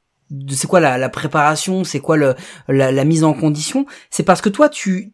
[0.48, 2.34] c'est quoi la, la préparation, c'est quoi la,
[2.66, 5.12] la mise en condition, c'est parce que toi tu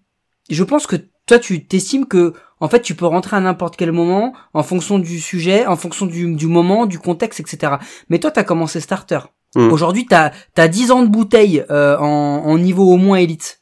[0.48, 0.96] je pense que
[1.28, 4.98] toi tu t'estimes que en fait tu peux rentrer à n'importe quel moment en fonction
[4.98, 7.74] du sujet, en fonction du, du moment, du contexte, etc.
[8.08, 9.20] Mais toi t'as commencé starter.
[9.54, 9.70] Mm.
[9.70, 13.60] Aujourd'hui t'as t'as 10 ans de bouteille euh, en, en niveau au moins élite.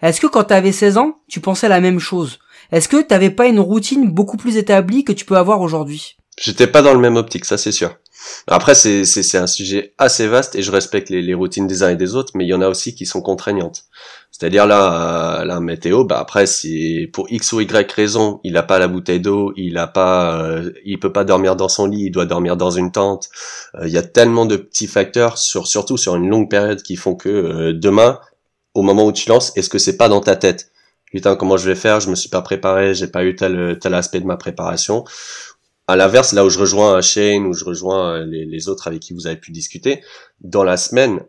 [0.00, 2.38] Est-ce que quand t'avais 16 ans tu pensais la même chose?
[2.72, 6.16] Est-ce que t'avais pas une routine beaucoup plus établie que tu peux avoir aujourd'hui?
[6.40, 7.96] J'étais pas dans le même optique, ça c'est sûr.
[8.46, 11.96] Après, c'est un sujet assez vaste et je respecte les, les routines des uns et
[11.96, 13.84] des autres, mais il y en a aussi qui sont contraignantes.
[14.30, 18.62] C'est-à-dire là, euh, là, météo, bah après, c'est pour X ou Y raison, il a
[18.62, 22.04] pas la bouteille d'eau, il a pas, euh, il peut pas dormir dans son lit,
[22.04, 23.28] il doit dormir dans une tente.
[23.74, 26.94] Euh, Il y a tellement de petits facteurs, sur, surtout sur une longue période, qui
[26.94, 28.20] font que demain,
[28.74, 30.70] au moment où tu lances, est-ce que c'est pas dans ta tête?
[31.06, 32.00] Putain, comment je vais faire?
[32.00, 35.04] Je me suis pas préparé, j'ai pas eu tel tel aspect de ma préparation.
[35.88, 39.26] À l'inverse, là où je rejoins Shane, où je rejoins les autres avec qui vous
[39.26, 40.02] avez pu discuter,
[40.42, 41.20] dans la semaine,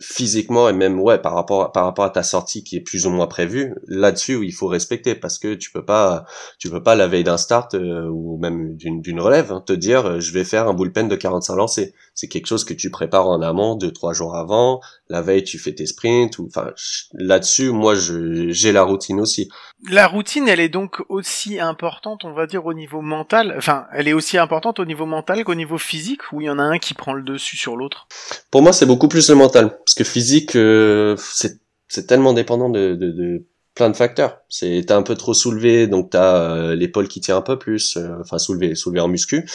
[0.00, 3.06] physiquement et même ouais par rapport à, par rapport à ta sortie qui est plus
[3.06, 6.26] ou moins prévue là-dessus il faut respecter parce que tu peux pas
[6.58, 9.72] tu peux pas la veille d'un start euh, ou même d'une d'une relève hein, te
[9.72, 11.88] dire euh, je vais faire un bullpen de 45 lancers.
[12.14, 14.80] C'est quelque chose que tu prépares en amont deux trois jours avant.
[15.08, 16.72] La veille tu fais tes sprints ou enfin
[17.14, 19.48] là-dessus moi je j'ai la routine aussi
[19.84, 23.54] La routine, elle est donc aussi importante, on va dire, au niveau mental.
[23.56, 26.58] Enfin, elle est aussi importante au niveau mental qu'au niveau physique, où il y en
[26.58, 28.08] a un qui prend le dessus sur l'autre?
[28.50, 33.44] Pour moi, c'est beaucoup plus le mental, parce que physique, euh, c'est tellement dépendant de
[33.76, 34.40] plein de facteurs.
[34.48, 37.98] C'est t'as un peu trop soulevé, donc t'as euh, l'épaule qui tient un peu plus,
[37.98, 39.46] euh, enfin soulevé, soulevé en muscu,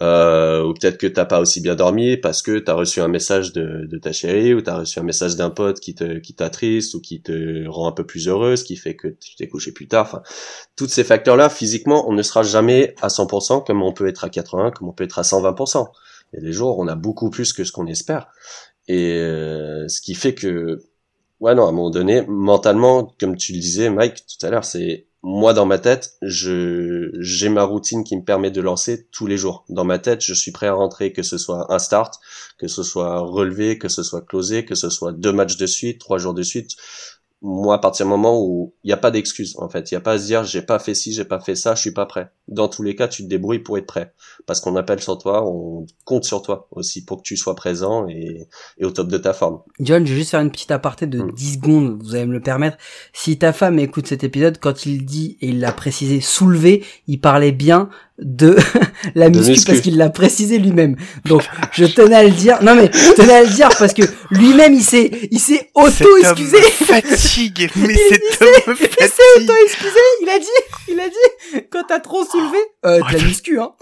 [0.00, 3.52] euh, ou peut-être que t'as pas aussi bien dormi parce que t'as reçu un message
[3.52, 6.94] de, de ta chérie ou t'as reçu un message d'un pote qui te qui t'attriste
[6.94, 9.86] ou qui te rend un peu plus heureuse, qui fait que tu t'es couché plus
[9.86, 10.06] tard.
[10.06, 10.22] Enfin,
[10.74, 14.30] tous ces facteurs-là, physiquement, on ne sera jamais à 100% comme on peut être à
[14.30, 15.86] 80, comme on peut être à 120%.
[16.32, 18.28] Il y a des jours on a beaucoup plus que ce qu'on espère.
[18.88, 20.80] Et ce qui fait que
[21.40, 24.64] Ouais, non, à un moment donné, mentalement, comme tu le disais, Mike, tout à l'heure,
[24.64, 29.26] c'est moi dans ma tête, je j'ai ma routine qui me permet de lancer tous
[29.26, 29.64] les jours.
[29.68, 32.14] Dans ma tête, je suis prêt à rentrer, que ce soit un start,
[32.56, 36.00] que ce soit relevé, que ce soit closé, que ce soit deux matchs de suite,
[36.00, 36.76] trois jours de suite
[37.40, 39.98] moi, à partir du moment où il n'y a pas d'excuse, en fait, il n'y
[39.98, 41.92] a pas à se dire j'ai pas fait ci, j'ai pas fait ça, je suis
[41.92, 42.30] pas prêt.
[42.48, 44.12] Dans tous les cas, tu te débrouilles pour être prêt,
[44.46, 48.08] parce qu'on appelle sur toi, on compte sur toi aussi pour que tu sois présent
[48.08, 48.48] et,
[48.78, 49.60] et au top de ta forme.
[49.78, 51.54] John, je vais juste faire une petite aparté de 10 hmm.
[51.54, 52.76] secondes, vous allez me le permettre.
[53.12, 57.20] Si ta femme écoute cet épisode, quand il dit, et il l'a précisé, soulever, il
[57.20, 58.56] parlait bien de
[59.14, 60.96] la muscu, parce qu'il l'a précisé lui-même.
[61.24, 62.62] Donc je tenais à le dire.
[62.62, 66.16] Non mais je tenais à le dire parce que lui-même il s'est il s'est auto
[66.18, 66.60] excusé.
[66.60, 69.98] Fatigue, mais cet homme Il s'est auto excusé.
[70.22, 70.46] Il a dit
[70.88, 73.72] il a dit quand t'as trop soulevé euh, de la muscu hein.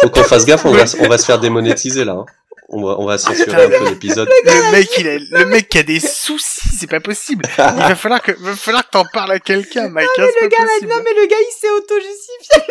[0.00, 2.12] Faut qu'on fasse gaffe, on va on va se faire démonétiser là.
[2.12, 2.26] Hein
[2.74, 4.28] on va, on va censurer un peu l'épisode.
[4.44, 7.44] Le mec, il a, le mec qui a des soucis, c'est pas possible.
[7.58, 10.08] Il va falloir que, va falloir que t'en parles à quelqu'un, Mike.
[10.18, 12.62] Non, hein, mais le gars, non, mais le gars, il s'est auto-justifié.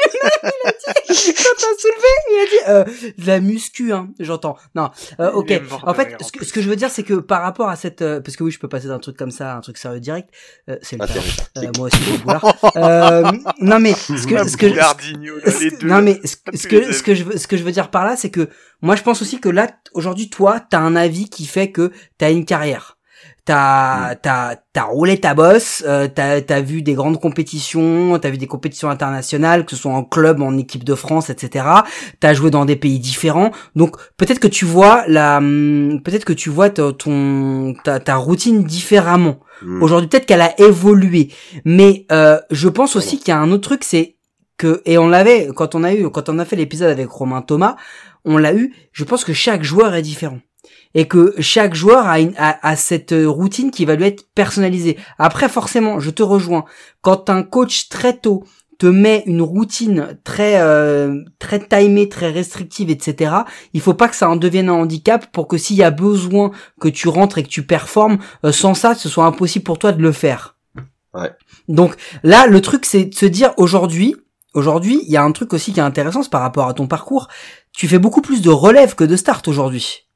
[0.44, 4.58] il a dit, quand t'as soulevé, il a dit, euh, de la muscu, hein, j'entends.
[4.76, 5.62] Non, euh, ok.
[5.84, 8.02] En fait, ce que, ce que je veux dire, c'est que par rapport à cette,
[8.02, 10.00] euh, parce que oui, je peux passer d'un truc comme ça à un truc sérieux
[10.00, 10.30] direct,
[10.70, 11.14] euh, c'est le cas.
[11.58, 12.46] Euh, moi aussi, je boulard.
[12.76, 17.16] euh, non, mais, ce que, ce que, ce, non, mais, ce, ce que, ce que
[17.16, 18.50] je veux, ce que je veux dire par là, c'est que,
[18.82, 22.32] moi, je pense aussi que là, aujourd'hui, toi, t'as un avis qui fait que t'as
[22.32, 22.98] une carrière.
[23.46, 24.18] T'as, mm.
[24.22, 28.48] t'as, t'as roulé ta bosse, euh, t'as, t'as vu des grandes compétitions, t'as vu des
[28.48, 31.66] compétitions internationales, que ce soit en club, en équipe de France, etc.
[32.22, 36.32] T'as joué dans des pays différents, donc peut-être que tu vois la, hum, peut-être que
[36.32, 39.42] tu vois ton, ta, ta routine différemment.
[39.62, 39.84] Mm.
[39.84, 41.30] Aujourd'hui, peut-être qu'elle a évolué,
[41.66, 44.16] mais euh, je pense aussi qu'il y a un autre truc, c'est
[44.56, 47.42] que, et on l'avait quand on a eu, quand on a fait l'épisode avec Romain
[47.42, 47.76] Thomas,
[48.26, 50.40] on l'a eu, je pense que chaque joueur est différent.
[50.96, 54.98] Et que chaque joueur a, une, a, cette routine qui va lui être personnalisée.
[55.18, 56.66] Après, forcément, je te rejoins.
[57.02, 58.44] Quand un coach très tôt
[58.78, 63.34] te met une routine très euh, très timée, très restrictive, etc.
[63.74, 66.52] Il faut pas que ça en devienne un handicap pour que s'il y a besoin
[66.80, 69.92] que tu rentres et que tu performes, euh, sans ça, ce soit impossible pour toi
[69.92, 70.58] de le faire.
[71.14, 71.32] Ouais.
[71.68, 74.16] Donc là, le truc, c'est de se dire aujourd'hui,
[74.54, 77.28] aujourd'hui, il y a un truc aussi qui est intéressant par rapport à ton parcours,
[77.74, 80.08] tu fais beaucoup plus de relève que de start aujourd'hui.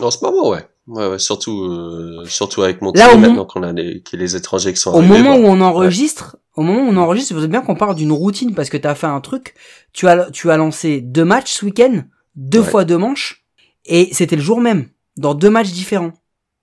[0.00, 0.66] En ce moment, ouais.
[0.88, 4.80] Ouais, ouais surtout, euh, surtout avec mon team maintenant qu'on a les, les étrangers qui
[4.80, 7.76] sont au moment où on enregistre, au moment où on enregistre, vous êtes bien qu'on
[7.76, 9.54] parle d'une routine parce que tu as fait un truc.
[9.92, 12.02] Tu as, tu as lancé deux matchs ce week-end,
[12.34, 13.44] deux fois deux manches,
[13.84, 16.12] et c'était le jour même, dans deux matchs différents.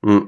[0.04, 0.20] Mmh.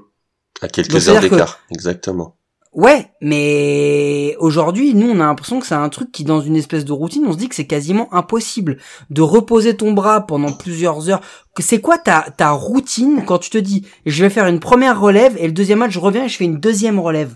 [0.61, 2.37] À quelques heures d'écart, exactement.
[2.73, 6.85] Ouais, mais aujourd'hui, nous, on a l'impression que c'est un truc qui, dans une espèce
[6.85, 8.77] de routine, on se dit que c'est quasiment impossible
[9.09, 11.19] de reposer ton bras pendant plusieurs heures.
[11.59, 15.35] C'est quoi ta, ta routine quand tu te dis, je vais faire une première relève
[15.37, 17.35] et le deuxième match, je reviens et je fais une deuxième relève?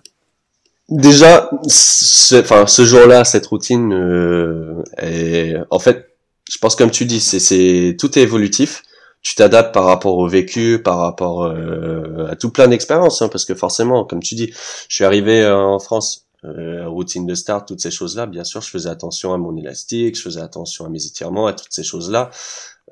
[0.88, 6.16] Déjà, ce, enfin, ce jour-là, cette routine, euh, est, en fait,
[6.50, 8.84] je pense comme tu dis, c'est, tout est évolutif
[9.26, 13.44] tu t'adaptes par rapport au vécu, par rapport euh, à tout plein d'expériences, hein, parce
[13.44, 14.54] que forcément, comme tu dis,
[14.88, 18.62] je suis arrivé euh, en France, euh, routine de start, toutes ces choses-là, bien sûr,
[18.62, 21.84] je faisais attention à mon élastique, je faisais attention à mes étirements, à toutes ces
[21.84, 22.30] choses-là.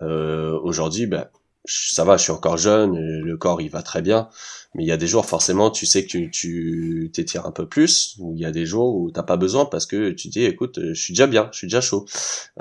[0.02, 1.28] Euh, Aujourd'hui, ben,
[1.65, 4.28] ça va, je suis encore jeune, le corps il va très bien,
[4.74, 8.15] mais il y a des jours forcément, tu sais que tu t'étires un peu plus,
[8.17, 10.80] ou il y a des jours où t'as pas besoin parce que tu dis, écoute,
[10.82, 12.06] je suis déjà bien, je suis déjà chaud.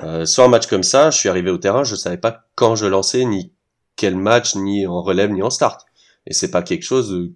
[0.03, 2.75] Euh, sur un match comme ça, je suis arrivé au terrain, je savais pas quand
[2.75, 3.51] je lançais ni
[3.95, 5.85] quel match, ni en relève, ni en start.
[6.25, 7.31] Et c'est pas quelque chose,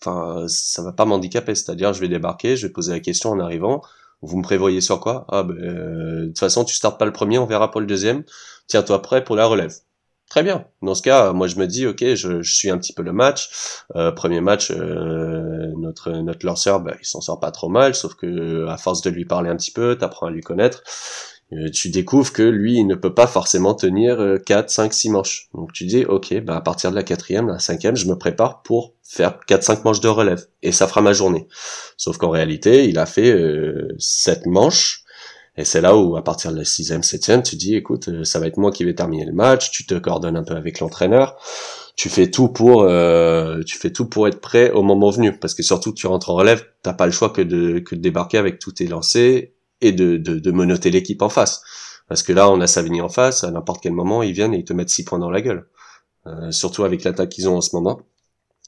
[0.00, 1.54] enfin, ça va pas m'handicaper.
[1.54, 3.82] C'est-à-dire, je vais débarquer, je vais poser la question en arrivant.
[4.22, 5.26] Vous me prévoyez sur quoi?
[5.28, 7.86] Ah ben, euh, de toute façon, tu startes pas le premier, on verra pour le
[7.86, 8.24] deuxième.
[8.66, 9.72] Tiens-toi prêt pour la relève.
[10.28, 10.66] Très bien.
[10.82, 13.12] Dans ce cas, moi je me dis, ok, je, je suis un petit peu le
[13.12, 13.48] match.
[13.96, 18.14] Euh, premier match, euh, notre notre lanceur, ben, il s'en sort pas trop mal, sauf
[18.14, 20.82] que à force de lui parler un petit peu, t'apprends à lui connaître
[21.72, 25.48] tu découvres que lui, il ne peut pas forcément tenir 4, 5, 6 manches.
[25.54, 28.62] Donc tu dis, ok, bah à partir de la quatrième, la cinquième, je me prépare
[28.62, 30.46] pour faire 4-5 manches de relève.
[30.62, 31.48] Et ça fera ma journée.
[31.96, 35.02] Sauf qu'en réalité, il a fait euh, 7 manches.
[35.56, 38.38] Et c'est là où, à partir de la sixième, septième, tu dis, écoute, euh, ça
[38.38, 39.70] va être moi qui vais terminer le match.
[39.70, 41.36] Tu te coordonnes un peu avec l'entraîneur.
[41.96, 45.36] Tu fais tout pour, euh, tu fais tout pour être prêt au moment venu.
[45.36, 48.00] Parce que surtout, tu rentres en relève, t'as pas le choix que de, que de
[48.00, 49.48] débarquer avec tous tes lancers
[49.80, 51.62] et de, de, de menoter l'équipe en face.
[52.08, 54.58] Parce que là, on a Savigny en face, à n'importe quel moment, ils viennent et
[54.58, 55.66] ils te mettent 6 points dans la gueule.
[56.26, 58.00] Euh, surtout avec l'attaque qu'ils ont en ce moment.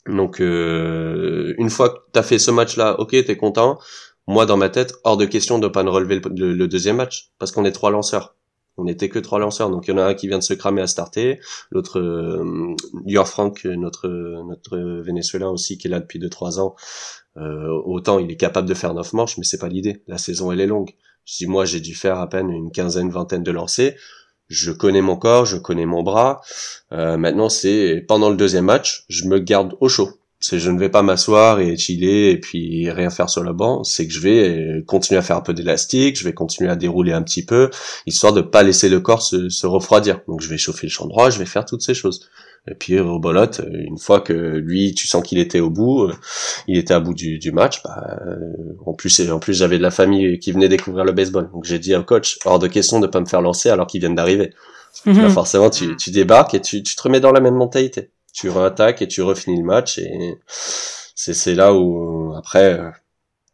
[0.06, 3.78] Donc, euh, une fois que t'as fait ce match-là, ok, t'es content.
[4.26, 7.32] Moi, dans ma tête, hors de question de pas ne relever le, le, deuxième match,
[7.38, 8.36] parce qu'on est trois lanceurs.
[8.76, 10.54] On n'était que trois lanceurs, donc il y en a un qui vient de se
[10.54, 16.30] cramer à starter, l'autre, euh, Frank, notre notre Vénézuélien aussi, qui est là depuis deux
[16.30, 16.76] trois ans,
[17.40, 20.02] euh, autant il est capable de faire neuf manches, mais c'est pas l'idée.
[20.06, 20.90] La saison elle est longue.
[21.24, 23.94] Si moi j'ai dû faire à peine une quinzaine, vingtaine de lancers,
[24.48, 26.40] je connais mon corps, je connais mon bras.
[26.92, 30.10] Euh, maintenant c'est pendant le deuxième match, je me garde au chaud.
[30.42, 33.84] C'est je ne vais pas m'asseoir et chiller et puis rien faire sur le banc.
[33.84, 37.12] C'est que je vais continuer à faire un peu d'élastique, je vais continuer à dérouler
[37.12, 37.68] un petit peu,
[38.06, 40.20] histoire de pas laisser le corps se, se refroidir.
[40.28, 42.30] Donc je vais chauffer le champ droit, je vais faire toutes ces choses.
[42.68, 46.14] Et puis Robolote, une fois que lui, tu sens qu'il était au bout, euh,
[46.68, 47.82] il était à bout du, du match.
[47.82, 51.50] Bah, euh, en plus, en plus, j'avais de la famille qui venait découvrir le baseball.
[51.52, 54.00] Donc j'ai dit au coach, hors de question de pas me faire lancer alors qu'ils
[54.00, 54.52] viennent d'arriver.
[55.06, 55.30] Mhm.
[55.30, 58.10] forcément, tu, tu débarques et tu, tu te remets dans la même mentalité.
[58.32, 62.80] Tu réattaques et tu refinis le match et c'est c'est là où après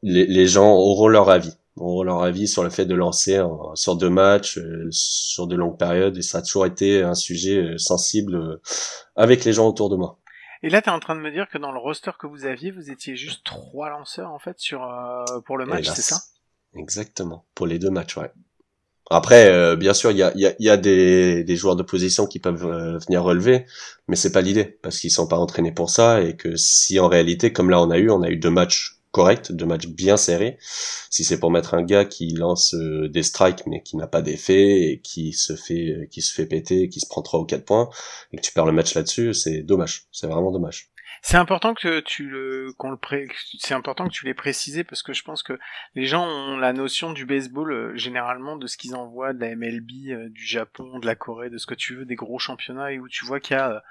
[0.02, 3.74] les, les gens auront leur avis ont leur avis sur le fait de lancer en,
[3.74, 7.58] sur deux matchs, euh, sur de longues périodes, et ça a toujours été un sujet
[7.58, 8.60] euh, sensible euh,
[9.14, 10.18] avec les gens autour de moi.
[10.62, 12.46] Et là, tu es en train de me dire que dans le roster que vous
[12.46, 14.80] aviez, vous étiez juste trois lanceurs en fait sur
[15.44, 16.22] pour le match, c'est ça?
[16.74, 18.32] Exactement, pour les deux matchs, ouais.
[19.10, 22.26] Après, bien sûr, il y a, y, a, y a, des, des joueurs de position
[22.26, 22.66] qui peuvent
[23.06, 23.66] venir relever,
[24.08, 27.06] mais c'est pas l'idée parce qu'ils sont pas entraînés pour ça et que si en
[27.06, 30.58] réalité, comme là on a eu, on a eu deux matchs de matchs bien serrés.
[31.10, 34.22] Si c'est pour mettre un gars qui lance euh, des strikes mais qui n'a pas
[34.22, 37.44] d'effet et qui se fait euh, qui se fait péter, qui se prend 3 ou
[37.44, 37.88] 4 points
[38.32, 40.04] et que tu perds le match là-dessus, c'est dommage.
[40.12, 40.90] C'est vraiment dommage.
[41.22, 42.98] C'est important que tu le qu'on le
[43.58, 45.58] c'est important que tu l'aies précisé parce que je pense que
[45.94, 49.56] les gens ont la notion du baseball euh, généralement de ce qu'ils envoient de la
[49.56, 52.98] MLB, du Japon, de la Corée, de ce que tu veux, des gros championnats et
[52.98, 53.82] où tu vois qu'il y a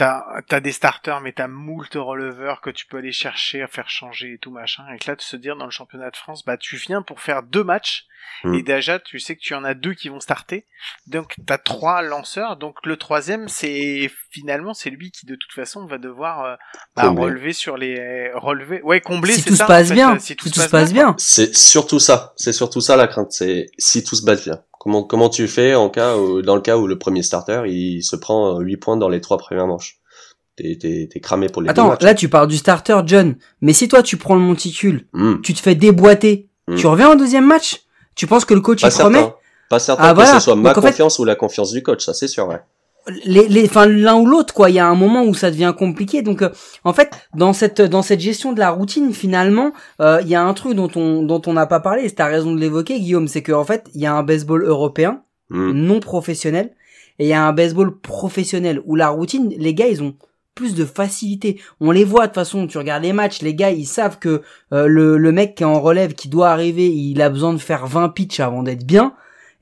[0.00, 3.90] t'as as des starters mais t'as moult releveurs que tu peux aller chercher à faire
[3.90, 4.82] changer et tout machin.
[4.94, 7.20] Et que là de se dire dans le championnat de France bah tu viens pour
[7.20, 8.06] faire deux matchs
[8.44, 8.54] hmm.
[8.54, 10.66] et déjà tu sais que tu en as deux qui vont starter.
[11.06, 12.56] Donc t'as trois lanceurs.
[12.56, 16.56] Donc le troisième c'est finalement c'est lui qui de toute façon va devoir euh,
[16.96, 18.80] bah, relever sur les relever.
[18.82, 20.18] Ouais combler si tout se passe bien.
[20.18, 21.14] si tout, se passe bien.
[21.18, 22.32] C'est surtout ça.
[22.36, 23.32] C'est surtout ça la crainte.
[23.32, 26.78] C'est si tout se passe bien Comment, comment tu fais en cas dans le cas
[26.78, 29.98] où le premier starter il se prend 8 points dans les trois premières manches?
[30.56, 34.02] T'es, t'es, cramé pour les Attends, là tu parles du starter John, mais si toi
[34.02, 35.42] tu prends le monticule, hmm.
[35.42, 36.76] tu te fais déboîter, hmm.
[36.76, 37.82] tu reviens au deuxième match?
[38.14, 39.34] Tu penses que le coach il promet
[39.68, 42.28] Pas certain ah, que ce soit ma confiance ou la confiance du coach, ça c'est
[42.28, 42.60] sûr, ouais
[43.24, 44.70] les, les, enfin l'un ou l'autre quoi.
[44.70, 46.22] Il y a un moment où ça devient compliqué.
[46.22, 46.50] Donc euh,
[46.84, 50.42] en fait, dans cette dans cette gestion de la routine, finalement, euh, il y a
[50.42, 52.04] un truc dont on dont on n'a pas parlé.
[52.04, 55.22] Et as raison de l'évoquer, Guillaume, c'est qu'en fait, il y a un baseball européen
[55.50, 55.72] hmm.
[55.72, 56.72] non professionnel
[57.20, 60.14] et il y a un baseball professionnel où la routine, les gars, ils ont
[60.54, 61.60] plus de facilité.
[61.78, 64.42] On les voit de toute façon, tu regardes les matchs, les gars, ils savent que
[64.72, 67.58] euh, le, le mec qui est en relève, qui doit arriver, il a besoin de
[67.58, 69.14] faire 20 pitchs avant d'être bien.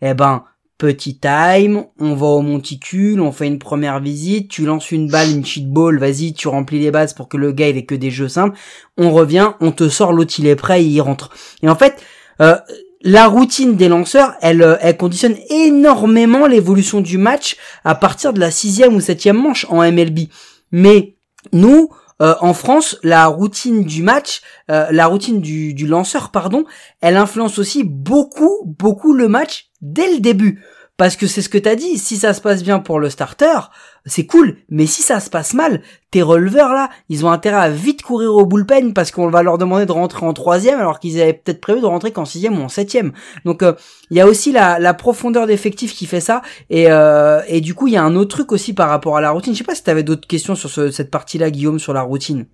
[0.02, 0.44] Eh ben,
[0.78, 5.30] Petit time, on va au monticule, on fait une première visite, tu lances une balle,
[5.30, 7.96] une cheat ball, vas-y, tu remplis les bases pour que le gars il ait que
[7.96, 8.56] des jeux simples.
[8.96, 11.30] On revient, on te sort, l'autre il est prêt, il rentre.
[11.64, 12.00] Et en fait,
[12.40, 12.54] euh,
[13.02, 18.38] la routine des lanceurs, elle, euh, elle conditionne énormément l'évolution du match à partir de
[18.38, 20.28] la sixième ou septième manche en MLB.
[20.70, 21.16] Mais
[21.52, 26.64] nous, euh, en France, la routine du match, la routine du lanceur, pardon,
[27.00, 30.62] elle influence aussi beaucoup, beaucoup le match dès le début.
[30.98, 33.70] Parce que c'est ce que t'as dit, si ça se passe bien pour le starter,
[34.04, 35.80] c'est cool, mais si ça se passe mal,
[36.10, 39.58] tes releveurs là, ils ont intérêt à vite courir au bullpen parce qu'on va leur
[39.58, 42.62] demander de rentrer en troisième alors qu'ils avaient peut-être prévu de rentrer qu'en sixième ou
[42.62, 43.12] en septième.
[43.44, 43.72] Donc il euh,
[44.10, 47.92] y a aussi la, profondeur d'effectif qui fait ça et, euh, et du coup il
[47.92, 49.52] y a un autre truc aussi par rapport à la routine.
[49.52, 52.46] Je sais pas si t'avais d'autres questions sur cette partie-là, Guillaume, sur la routine.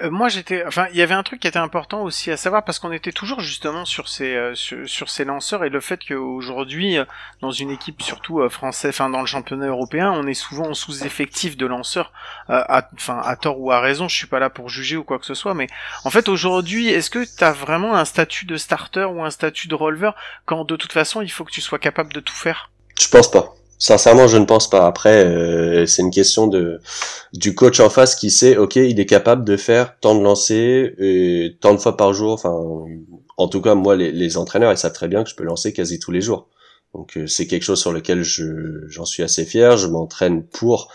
[0.00, 2.64] Euh, moi j'étais, enfin il y avait un truc qui était important aussi à savoir
[2.64, 6.96] parce qu'on était toujours justement sur ces euh, sur, ces lanceurs et le fait qu'aujourd'hui
[6.96, 7.04] euh,
[7.42, 11.58] dans une équipe surtout française, enfin dans le championnat européen, on est souvent en sous-effectif
[11.58, 12.12] de lanceurs,
[12.48, 14.08] enfin à, tort ou à raison.
[14.08, 15.66] Je suis pas là pour juger ou quoi que ce soit, mais
[16.04, 19.68] en fait aujourd'hui, est-ce que tu as vraiment un statut de starter ou un statut
[19.68, 20.14] de releveur
[20.46, 22.70] quand de toute façon il faut que tu sois capable de tout faire?
[22.98, 23.54] Je pense pas.
[23.82, 24.86] Sincèrement, je ne pense pas.
[24.86, 26.80] Après, euh, c'est une question de
[27.32, 30.92] du coach en face qui sait, ok, il est capable de faire tant de lancers
[30.98, 32.32] et tant de fois par jour.
[32.32, 32.54] Enfin,
[33.36, 35.98] en tout cas, moi, les, entraîneurs, ils savent très bien que je peux lancer quasi
[35.98, 36.48] tous les jours.
[36.94, 39.76] Donc, euh, c'est quelque chose sur lequel je j'en suis assez fier.
[39.76, 40.92] Je m'entraîne pour.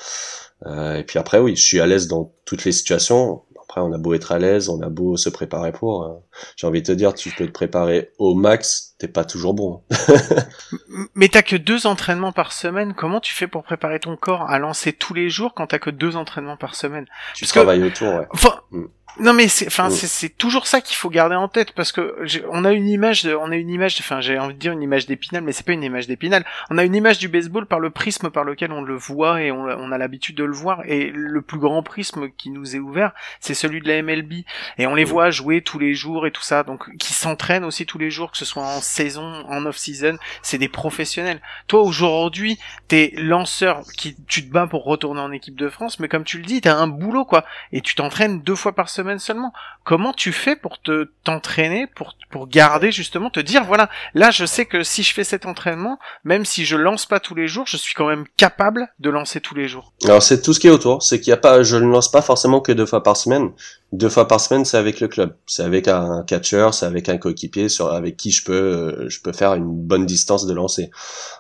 [0.66, 3.42] Euh, et puis après, oui, je suis à l'aise dans toutes les situations
[3.76, 6.04] on a beau être à l'aise, on a beau se préparer pour.
[6.04, 6.14] Euh,
[6.56, 9.84] j'ai envie de te dire, tu peux te préparer au max, t'es pas toujours bon.
[11.16, 12.94] Mais t'as que deux entraînements par semaine.
[12.94, 15.90] Comment tu fais pour préparer ton corps à lancer tous les jours quand t'as que
[15.90, 17.06] deux entraînements par semaine?
[17.36, 18.28] Tu travailles autour, ouais.
[18.72, 18.86] Mm.
[19.20, 22.16] Non mais c'est enfin c'est toujours ça qu'il faut garder en tête parce que
[22.52, 24.84] on a une image de, on a une image enfin j'ai envie de dire une
[24.84, 26.46] image d'épinal mais c'est pas une image d'épinal.
[26.70, 29.52] On a une image du baseball par le prisme par lequel on le voit et
[29.52, 30.84] on, on a l'habitude de le voir.
[30.86, 34.44] Et le plus grand prisme qui nous est ouvert c'est celui de la MLB
[34.78, 37.88] et on les voit jouer tous les jours et tout ça donc qui s'entraînent aussi
[37.88, 41.42] tous les jours que ce soit en saison en off season c'est des professionnels.
[41.68, 46.08] Toi aujourd'hui t'es lanceur qui tu te bats pour retourner en équipe de France mais
[46.08, 47.46] comme tu le dis t'as un boulot quoi.
[47.72, 49.54] Et tu t'entraînes deux fois par semaine seulement.
[49.84, 54.46] Comment tu fais pour te t'entraîner, pour pour garder justement, te dire voilà, là je
[54.46, 57.66] sais que si je fais cet entraînement, même si je lance pas tous les jours,
[57.68, 59.94] je suis quand même capable de lancer tous les jours.
[60.04, 62.12] Alors c'est tout ce qui est autour, c'est qu'il y a pas, je ne lance
[62.12, 63.52] pas forcément que deux fois par semaine.
[63.94, 67.18] Deux fois par semaine, c'est avec le club, c'est avec un catcher, c'est avec un
[67.18, 70.92] coéquipier sur avec qui je peux euh, je peux faire une bonne distance de lancer.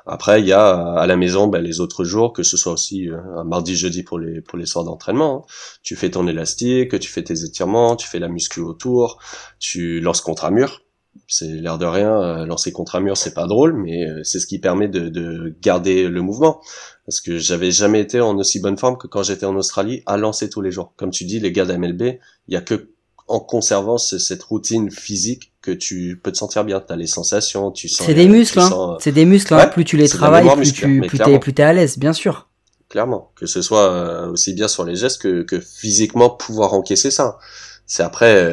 [0.05, 3.09] Après, il y a à la maison ben, les autres jours, que ce soit aussi
[3.09, 5.45] euh, un mardi, jeudi pour les pour les soirs d'entraînement.
[5.45, 5.51] Hein.
[5.83, 9.19] Tu fais ton élastique, tu fais tes étirements, tu fais la muscu autour,
[9.59, 10.81] tu lances contre un mur
[11.27, 14.39] c'est l'air de rien, euh, lancer contre un mur, c'est pas drôle, mais euh, c'est
[14.39, 16.61] ce qui permet de, de, garder le mouvement.
[17.05, 20.17] Parce que j'avais jamais été en aussi bonne forme que quand j'étais en Australie à
[20.17, 20.93] lancer tous les jours.
[20.97, 22.01] Comme tu dis, les gars d'MLB,
[22.47, 22.89] il y a que
[23.27, 26.79] en conservant cette routine physique que tu peux te sentir bien.
[26.79, 28.05] T'as les sensations, tu sens.
[28.05, 28.97] C'est des muscles, hein.
[29.01, 29.53] C'est des muscles.
[29.53, 29.67] Hein.
[29.67, 32.49] Plus tu les travailles, plus tu plus t'es plus t'es à l'aise, bien sûr.
[32.89, 37.11] Clairement, que ce soit euh, aussi bien sur les gestes que, que physiquement pouvoir encaisser
[37.11, 37.37] ça.
[37.85, 38.49] C'est après,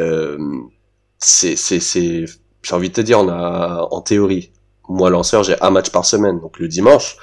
[1.18, 2.24] c'est c'est c'est
[2.64, 4.52] j'ai envie de te dire, on a en théorie,
[4.88, 7.16] moi lanceur, j'ai un match par semaine, donc le dimanche.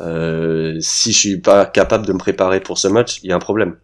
[0.00, 3.36] Euh, si je suis pas capable de me préparer pour ce match, il y a
[3.36, 3.76] un problème.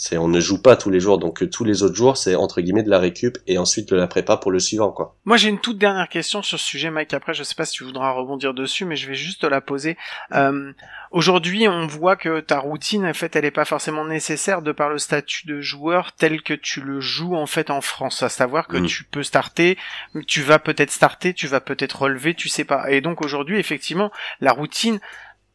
[0.00, 2.60] C'est on ne joue pas tous les jours, donc tous les autres jours, c'est entre
[2.60, 5.16] guillemets de la récup et ensuite de la prépa pour le suivant, quoi.
[5.24, 7.14] Moi, j'ai une toute dernière question sur ce sujet, Mike.
[7.14, 9.60] Après, je sais pas si tu voudras rebondir dessus, mais je vais juste te la
[9.60, 9.96] poser.
[10.34, 10.72] Euh,
[11.10, 14.90] Aujourd'hui, on voit que ta routine, en fait, elle est pas forcément nécessaire de par
[14.90, 18.22] le statut de joueur tel que tu le joues en fait en France.
[18.22, 18.86] À savoir que mm.
[18.86, 19.78] tu peux starter,
[20.26, 22.90] tu vas peut-être starter, tu vas peut-être relever, tu sais pas.
[22.90, 25.00] Et donc aujourd'hui, effectivement, la routine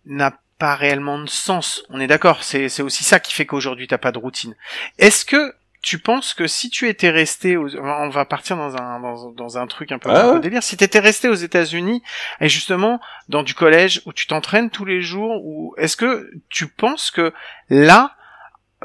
[0.06, 0.34] n'a
[0.64, 1.84] pas réellement de sens.
[1.90, 2.42] On est d'accord.
[2.42, 4.56] C'est, c'est aussi ça qui fait qu'aujourd'hui t'as pas de routine.
[4.98, 9.02] Est-ce que tu penses que si tu étais resté, on va partir dans un
[9.36, 10.64] dans, un truc un peu, ah délire.
[10.64, 12.02] Si t'étais resté aux États-Unis
[12.40, 16.68] et justement dans du collège où tu t'entraînes tous les jours, ou est-ce que tu
[16.68, 17.34] penses que
[17.70, 18.16] là,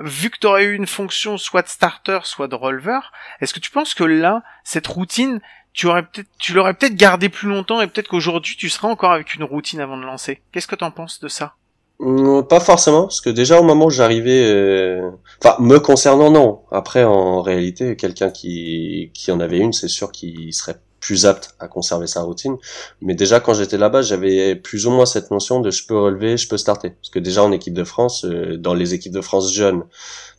[0.00, 3.60] vu que tu aurais eu une fonction soit de starter, soit de releveur, est-ce que
[3.60, 5.40] tu penses que là, cette routine,
[5.74, 9.12] tu aurais peut-être, tu l'aurais peut-être gardé plus longtemps et peut-être qu'aujourd'hui tu seras encore
[9.12, 10.42] avec une routine avant de lancer?
[10.50, 11.54] Qu'est-ce que t'en penses de ça?
[11.98, 15.10] Pas forcément, parce que déjà au moment où j'arrivais, euh,
[15.42, 16.60] enfin me concernant non.
[16.70, 21.54] Après en réalité, quelqu'un qui qui en avait une, c'est sûr qu'il serait plus apte
[21.58, 22.56] à conserver sa routine.
[23.00, 26.36] Mais déjà quand j'étais là-bas, j'avais plus ou moins cette notion de je peux relever,
[26.36, 26.90] je peux starter.
[26.90, 29.84] Parce que déjà en équipe de France, euh, dans les équipes de France jeunes,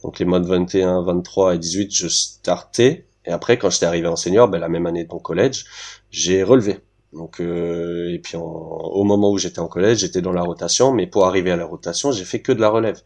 [0.03, 3.05] donc les modes 21, 23 et 18, je startais.
[3.25, 5.65] Et après quand j'étais arrivé en senior, ben, la même année de mon collège,
[6.11, 6.79] j'ai relevé.
[7.13, 11.07] Donc euh, et puis au moment où j'étais en collège, j'étais dans la rotation, mais
[11.07, 13.01] pour arriver à la rotation, j'ai fait que de la relève.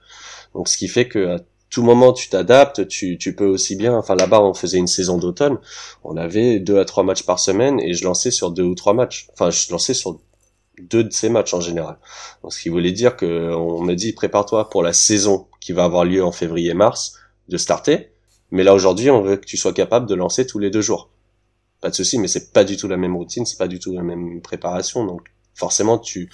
[0.53, 1.39] Donc ce qui fait que à
[1.69, 3.95] tout moment tu t'adaptes, tu, tu peux aussi bien.
[3.95, 5.57] Enfin là-bas, on faisait une saison d'automne,
[6.03, 8.93] on avait deux à trois matchs par semaine et je lançais sur deux ou trois
[8.93, 9.27] matchs.
[9.33, 10.19] Enfin, je lançais sur
[10.81, 11.97] deux de ces matchs en général.
[12.41, 15.85] Donc, ce qui voulait dire que on m'a dit prépare-toi pour la saison qui va
[15.85, 18.09] avoir lieu en février-mars de starter.
[18.51, 21.09] Mais là aujourd'hui, on veut que tu sois capable de lancer tous les deux jours
[21.83, 23.93] pas de souci, mais c'est pas du tout la même routine, c'est pas du tout
[23.93, 26.31] la même préparation, donc forcément tu,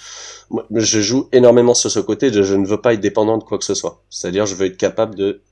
[0.72, 3.58] je joue énormément sur ce côté, je, je ne veux pas être dépendant de quoi
[3.58, 4.04] que ce soit.
[4.10, 5.42] C'est-à-dire, je veux être capable de,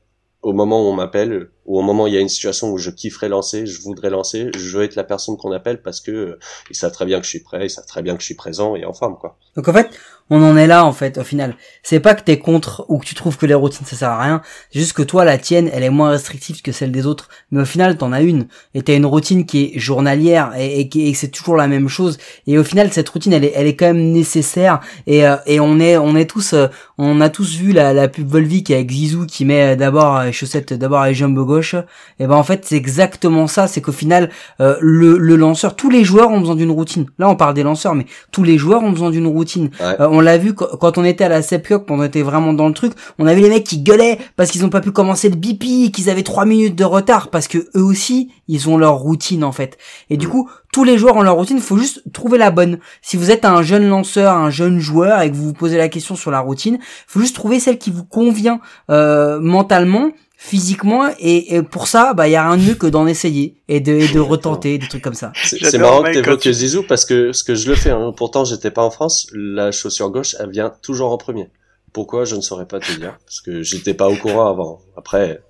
[0.43, 2.79] au moment où on m'appelle, ou au moment où il y a une situation où
[2.79, 6.11] je kifferais lancer, je voudrais lancer, je veux être la personne qu'on appelle parce que
[6.11, 6.39] euh,
[6.71, 8.35] ils savent très bien que je suis prêt, ils savent très bien que je suis
[8.35, 9.37] présent et en forme quoi.
[9.55, 9.91] Donc en fait,
[10.31, 11.57] on en est là en fait au final.
[11.83, 14.23] C'est pas que t'es contre ou que tu trouves que les routines ça sert à
[14.23, 17.29] rien, c'est juste que toi la tienne elle est moins restrictive que celle des autres,
[17.51, 18.49] mais au final t'en as une.
[18.75, 22.19] Et t'as une routine qui est journalière et, et, et c'est toujours la même chose.
[22.47, 24.81] Et au final cette routine elle est elle est quand même nécessaire.
[25.07, 28.09] Et euh, et on est on est tous euh, on a tous vu la, la
[28.09, 31.77] pub Volvic avec Zizou qui met d'abord les chaussettes d'abord les jambes gauche
[32.19, 34.31] et ben en fait c'est exactement ça c'est qu'au final
[34.61, 37.63] euh, le, le lanceur tous les joueurs ont besoin d'une routine là on parle des
[37.63, 41.25] lanceurs mais tous les joueurs ont besoin d'une routine on l'a vu quand on était
[41.25, 43.65] à la Sepcock, quand on était vraiment dans le truc, on a vu les mecs
[43.65, 46.85] qui gueulaient parce qu'ils ont pas pu commencer le BP, qu'ils avaient trois minutes de
[46.85, 49.79] retard parce que eux aussi, ils ont leur routine en fait.
[50.11, 50.31] Et du mm.
[50.31, 52.79] coup, tous les joueurs ont leur routine, il faut juste trouver la bonne.
[53.03, 55.89] Si vous êtes un jeune lanceur, un jeune joueur et que vous vous posez la
[55.89, 60.11] question sur la routine, il faut juste trouver celle qui vous convient euh, mentalement
[60.41, 63.81] physiquement et, pour ça bah il y a rien de mieux que d'en essayer et
[63.81, 65.33] de, et de retenter des trucs comme ça.
[65.45, 66.53] C'est marrant que t'évoques tu...
[66.53, 69.73] Zizou parce que ce que je le fais hein, pourtant j'étais pas en France la
[69.73, 71.51] chaussure gauche elle vient toujours en premier.
[71.93, 74.79] Pourquoi je ne saurais pas te dire parce que j'étais pas au courant avant.
[74.97, 75.43] Après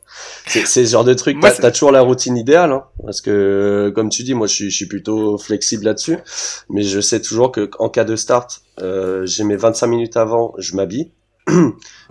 [0.46, 1.36] c'est ce genre de truc.
[1.38, 4.70] T'as as toujours la routine idéale hein, parce que comme tu dis moi je suis,
[4.70, 6.16] je suis plutôt flexible là-dessus.
[6.70, 10.54] Mais je sais toujours que en cas de start euh, j'ai mes 25 minutes avant
[10.56, 11.12] je m'habille.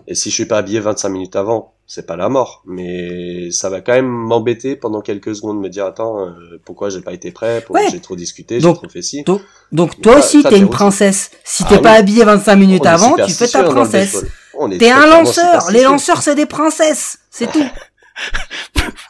[0.08, 3.70] Et si je suis pas habillé 25 minutes avant c'est pas la mort, mais ça
[3.70, 7.32] va quand même m'embêter pendant quelques secondes, me dire attends, euh, pourquoi j'ai pas été
[7.32, 9.24] prêt, pourquoi j'ai trop discuté, j'ai trop fait ci.
[9.24, 11.32] Donc, donc toi aussi t'es une princesse.
[11.46, 14.26] Si ah t'es pas habillé 25 minutes avant, tu fais ta princesse.
[14.78, 15.72] T'es un lanceur.
[15.72, 17.64] Les lanceurs c'est des princesses, c'est tout.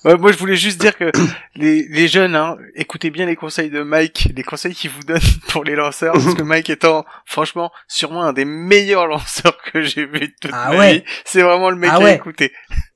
[0.04, 1.12] moi, je voulais juste dire que
[1.56, 5.20] les, les jeunes, hein, écoutez bien les conseils de Mike, les conseils qu'il vous donne
[5.50, 10.06] pour les lanceurs, parce que Mike étant, franchement, sûrement un des meilleurs lanceurs que j'ai
[10.06, 11.04] vu de toute ah ma vie.
[11.26, 12.54] C'est vraiment le mec ah à écouter.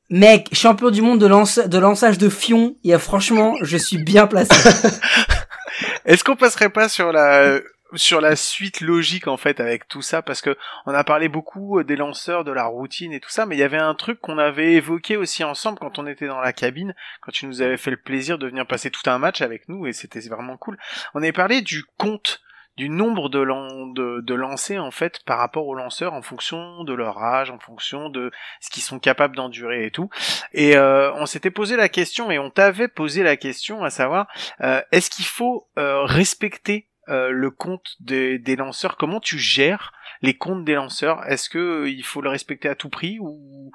[0.09, 3.78] Mec, champion du monde de, lance, de lançage de fion, il y a franchement, je
[3.78, 4.51] suis bien placé.
[6.05, 7.59] Est-ce qu'on passerait pas sur la
[7.96, 11.80] sur la suite logique en fait avec tout ça parce que on a parlé beaucoup
[11.80, 14.20] euh, des lanceurs, de la routine et tout ça, mais il y avait un truc
[14.20, 17.78] qu'on avait évoqué aussi ensemble quand on était dans la cabine, quand tu nous avais
[17.78, 20.78] fait le plaisir de venir passer tout un match avec nous et c'était vraiment cool.
[21.14, 22.42] On avait parlé du compte
[22.78, 23.44] du nombre de,
[23.94, 27.60] de, de lancers en fait par rapport aux lanceurs en fonction de leur âge, en
[27.60, 28.32] fonction de
[28.62, 30.10] ce qu'ils sont capables d'endurer et tout.
[30.54, 34.28] Et euh, on s'était posé la question et on t'avait posé la question à savoir
[34.62, 40.38] euh, est-ce qu'il faut respecter euh, le compte des, des, lanceurs Comment tu gères les
[40.38, 41.26] comptes des lanceurs?
[41.28, 43.72] Est-ce que euh, il faut le respecter à tout prix ou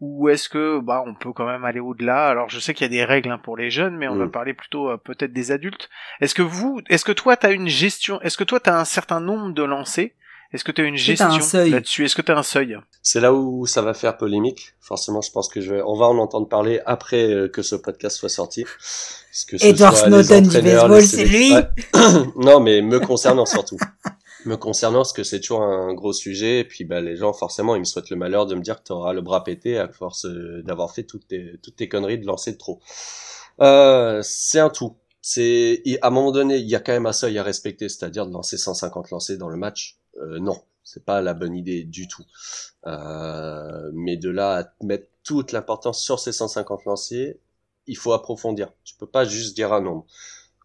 [0.00, 2.28] ou est-ce que bah on peut quand même aller au-delà?
[2.28, 4.26] Alors je sais qu'il y a des règles hein, pour les jeunes, mais on va
[4.26, 4.30] mm.
[4.30, 5.90] parler plutôt euh, peut-être des adultes.
[6.20, 9.20] Est-ce que vous, est-ce que toi t'as une gestion Est-ce que toi t'as un certain
[9.20, 10.12] nombre de lancers?
[10.52, 12.04] Est-ce que tu as une gestion là-dessus?
[12.04, 12.76] Est-ce que tu as un seuil?
[13.02, 14.74] C'est là où ça va faire polémique.
[14.80, 15.82] Forcément, je pense que je vais...
[15.82, 18.64] on va en entendre parler après que ce podcast soit sorti.
[19.60, 21.52] Edward Snowden du baseball, c'est lui
[22.36, 23.78] Non, mais me concernant surtout.
[24.44, 27.76] me concernant, parce que c'est toujours un gros sujet, et puis bah, les gens, forcément,
[27.76, 29.88] ils me souhaitent le malheur de me dire que tu auras le bras pété à
[29.88, 32.80] force euh, d'avoir fait toutes tes, toutes tes conneries de lancer de trop.
[33.60, 34.96] Euh, c'est un tout.
[35.22, 38.26] C'est à un moment donné, il y a quand même un seuil à respecter, c'est-à-dire
[38.26, 39.99] de lancer 150 lancers dans le match.
[40.18, 42.24] Euh, non, c'est pas la bonne idée du tout.
[42.86, 47.34] Euh, mais de là à mettre toute l'importance sur ces 150 lancers,
[47.86, 48.72] il faut approfondir.
[48.84, 50.06] Tu peux pas juste dire un nombre.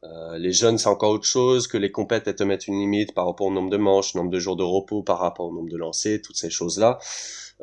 [0.03, 3.13] Euh, les jeunes, c'est encore autre chose que les compètes, elles te mettent une limite
[3.13, 5.69] par rapport au nombre de manches, nombre de jours de repos, par rapport au nombre
[5.69, 6.99] de lancers, toutes ces choses-là.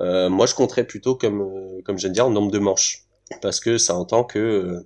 [0.00, 3.06] Moi, je compterais plutôt comme, comme je viens de dire, nombre de manches,
[3.42, 4.84] parce que ça entend que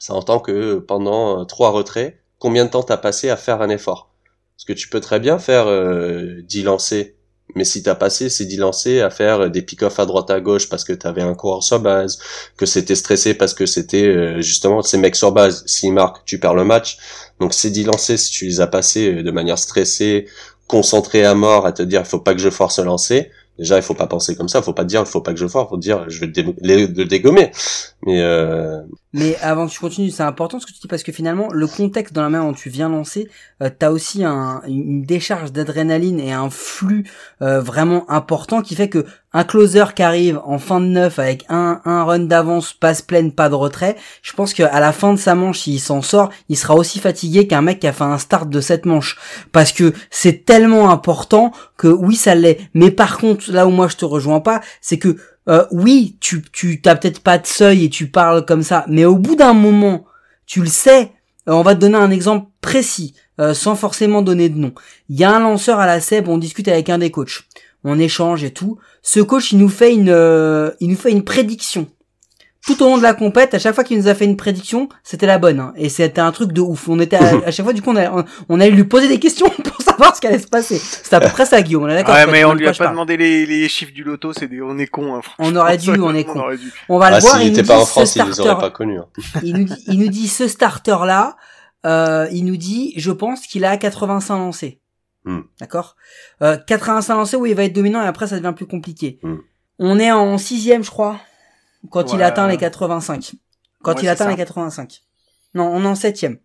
[0.00, 4.09] ça entend que pendant trois retraits, combien de temps t'as passé à faire un effort?
[4.74, 5.66] Que tu peux très bien faire
[6.42, 7.14] 10 lancers
[7.54, 10.68] mais si t'as passé ces 10 lancers à faire des pick-off à droite à gauche
[10.68, 12.18] parce que t'avais un coureur sur base,
[12.56, 16.38] que c'était stressé parce que c'était euh, justement ces mecs sur base, s'ils marquent, tu
[16.38, 16.98] perds le match.
[17.40, 20.26] Donc ces 10 lancers, si tu les as passés euh, de manière stressée,
[20.66, 23.94] concentrée à mort, à te dire faut pas que je force lancer, déjà il faut
[23.94, 25.76] pas penser comme ça, il faut pas dire il faut pas que je force, faut
[25.76, 27.52] dire je vais le, dégommer.
[28.06, 28.80] Mais euh,
[29.12, 31.66] mais avant que tu continues, c'est important ce que tu dis parce que finalement, le
[31.66, 33.28] contexte dans la main dont tu viens lancer,
[33.62, 37.04] euh, t'as aussi un, une décharge d'adrénaline et un flux
[37.42, 41.44] euh, vraiment important qui fait que un closer qui arrive en fin de neuf avec
[41.48, 45.18] un, un run d'avance, passe pleine, pas de retrait, je pense qu'à la fin de
[45.18, 48.18] sa manche, s'il s'en sort, il sera aussi fatigué qu'un mec qui a fait un
[48.18, 49.18] start de cette manche.
[49.52, 52.58] Parce que c'est tellement important que oui, ça l'est.
[52.74, 55.16] Mais par contre, là où moi je te rejoins pas, c'est que
[55.48, 59.04] euh, oui, tu tu t'as peut-être pas de seuil et tu parles comme ça, mais
[59.04, 60.04] au bout d'un moment,
[60.46, 61.12] tu le sais.
[61.48, 64.72] Euh, on va te donner un exemple précis, euh, sans forcément donner de nom.
[65.08, 67.42] Il y a un lanceur à la SEB, on discute avec un des coachs,
[67.84, 68.78] on échange et tout.
[69.02, 70.08] Ce coach, il nous fait une,
[70.80, 71.86] il nous fait une prédiction
[72.66, 74.90] tout au long de la compète, à chaque fois qu'il nous a fait une prédiction,
[75.02, 75.60] c'était la bonne.
[75.60, 75.72] hein.
[75.76, 76.90] Et c'était un truc de ouf.
[76.90, 79.08] On était à, à chaque fois, du coup, on a, on, on a lui poser
[79.08, 80.76] des questions pour savoir ce qui allait se passer.
[80.78, 81.84] C'était à peu près ça, Guillaume.
[81.84, 82.14] On est d'accord.
[82.14, 82.90] Ouais, mais on lui a pas parle.
[82.90, 85.20] demandé les, les chiffres du loto, c'est des, on est con, hein.
[85.38, 86.50] On aurait dû, on est con.
[86.50, 86.70] dû.
[86.90, 87.36] On va Ah, le voir.
[87.38, 88.98] s'il il nous était dit pas en ce France, il les starter- aurait pas connus.
[88.98, 89.06] hein.
[89.42, 91.36] il nous dit, il nous dit ce starter là,
[91.86, 94.80] euh, il nous dit, je pense qu'il a 85 lancés.
[95.24, 95.40] Hmm.
[95.60, 95.96] D'accord?
[96.42, 99.18] Euh, 85 lancés où il va être dominant et après ça devient plus compliqué.
[99.22, 99.36] Hmm.
[99.78, 101.20] On est en sixième, je crois,
[101.90, 103.32] quand il atteint les 85.
[103.82, 104.30] Quand Ouais, il atteint ça.
[104.30, 105.02] les 85.
[105.54, 106.38] Non, on est en septième.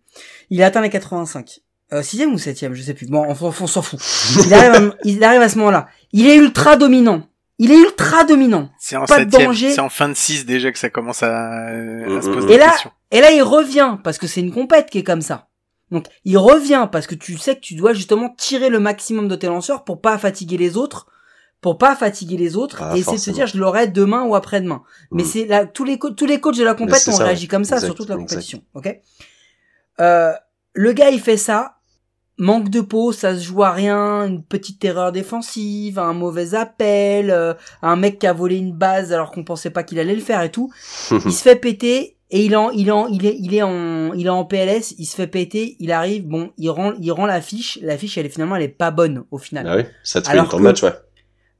[0.50, 1.60] Il atteint les 85.
[1.92, 3.06] Euh, sixième ou septième, je sais plus.
[3.06, 4.00] Bon, on, s'en- on s'en fout.
[4.46, 5.86] Il arrive, à, il arrive à ce moment-là.
[6.12, 7.22] Il est ultra dominant.
[7.58, 8.70] Il est ultra dominant.
[8.78, 9.70] C'est en Pas de septième, danger.
[9.70, 12.58] c'est en fin de 6 déjà que ça commence à, à se Mm, poser des
[12.58, 12.90] là- questions.
[13.12, 15.46] Et là, il revient parce que c'est une compète qui est comme ça.
[15.90, 19.36] Donc, il revient parce que tu sais que tu dois justement tirer le maximum de
[19.36, 21.06] tes lanceurs pour pas fatiguer les autres,
[21.60, 24.34] pour pas fatiguer les autres Ah, et essayer de se dire je l'aurai demain ou
[24.34, 24.82] après-demain.
[25.12, 25.26] Mais Mm.
[25.26, 27.86] c'est là tous les tous les coachs de la c'est ont réagi comme ça Exact,
[27.86, 28.28] sur toute la exact.
[28.28, 29.00] compétition, ok?
[30.00, 30.32] Euh,
[30.74, 31.72] Le gars, il fait ça.
[32.38, 37.30] Manque de peau, ça se joue à rien, une petite erreur défensive, un mauvais appel,
[37.30, 40.20] euh, un mec qui a volé une base alors qu'on pensait pas qu'il allait le
[40.20, 40.70] faire et tout
[41.24, 44.12] il se fait péter et il est en, il en, il est, il est en,
[44.14, 47.26] il est en PLS, il se fait péter, il arrive, bon, il rend, il rend
[47.26, 49.66] la fiche, la fiche, elle est finalement, elle est pas bonne au final.
[49.68, 50.92] Ah oui, ça te fait Alors une ton que- match, ouais.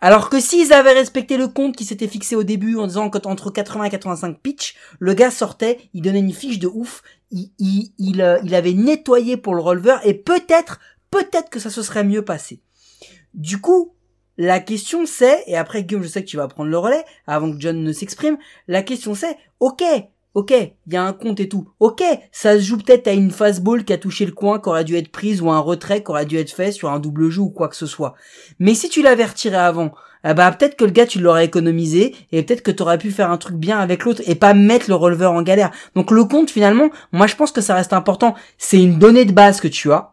[0.01, 3.51] Alors que s'ils avaient respecté le compte qui s'était fixé au début en disant qu'entre
[3.51, 7.93] 80 et 85 pitch, le gars sortait, il donnait une fiche de ouf, il, il,
[7.99, 12.05] il, euh, il avait nettoyé pour le releveur et peut-être, peut-être que ça se serait
[12.05, 12.61] mieux passé.
[13.33, 13.95] Du coup,
[14.37, 17.51] la question c'est, et après Guillaume, je sais que tu vas prendre le relais avant
[17.51, 18.37] que John ne s'exprime,
[18.69, 19.83] la question c'est, ok,
[20.37, 23.31] ok, il y a un compte et tout, ok, ça se joue peut-être à une
[23.31, 26.11] fastball qui a touché le coin, qui aurait dû être prise, ou un retrait qui
[26.11, 28.15] aurait dû être fait sur un double jeu ou quoi que ce soit.
[28.59, 32.15] Mais si tu l'avais retiré avant, ah bah peut-être que le gars tu l'aurais économisé
[32.33, 34.91] et peut-être que tu aurais pu faire un truc bien avec l'autre et pas mettre
[34.91, 35.71] le releveur en galère.
[35.95, 38.35] Donc le compte finalement, moi je pense que ça reste important.
[38.59, 40.13] C'est une donnée de base que tu as.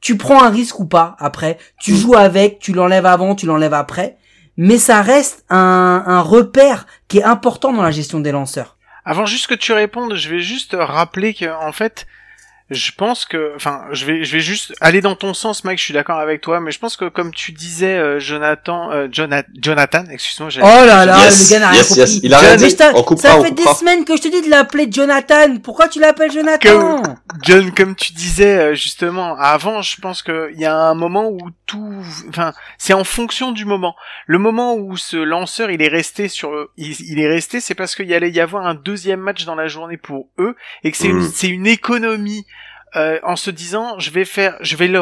[0.00, 3.72] Tu prends un risque ou pas après, tu joues avec, tu l'enlèves avant, tu l'enlèves
[3.72, 4.16] après,
[4.56, 8.73] mais ça reste un, un repère qui est important dans la gestion des lanceurs.
[9.04, 12.06] Avant juste que tu répondes, je vais juste rappeler que en fait,
[12.70, 15.78] je pense que, enfin, je vais, je vais juste aller dans ton sens, Mike.
[15.78, 19.06] Je suis d'accord avec toi, mais je pense que comme tu disais, euh, Jonathan, euh,
[19.12, 22.00] Jona- Jonathan, excuse-moi, Oh j'ai- là là, Yes, le gars n'a rien yes, compris.
[22.00, 22.20] yes.
[22.22, 22.76] Il a rien dit.
[22.94, 25.58] On coupera, ça on fait des semaines que je te dis de l'appeler Jonathan.
[25.62, 27.02] Pourquoi tu l'appelles Jonathan
[27.42, 31.38] John, comme tu disais euh, justement avant, je pense qu'il y a un moment où
[31.66, 33.94] tout, enfin, c'est en fonction du moment.
[34.26, 37.94] Le moment où ce lanceur il est resté sur, il, il est resté, c'est parce
[37.94, 40.96] qu'il y allait y avoir un deuxième match dans la journée pour eux et que
[40.96, 41.30] c'est une, Mm.
[41.34, 42.46] c'est une économie.
[42.96, 45.00] Euh, en se disant je vais faire je vais le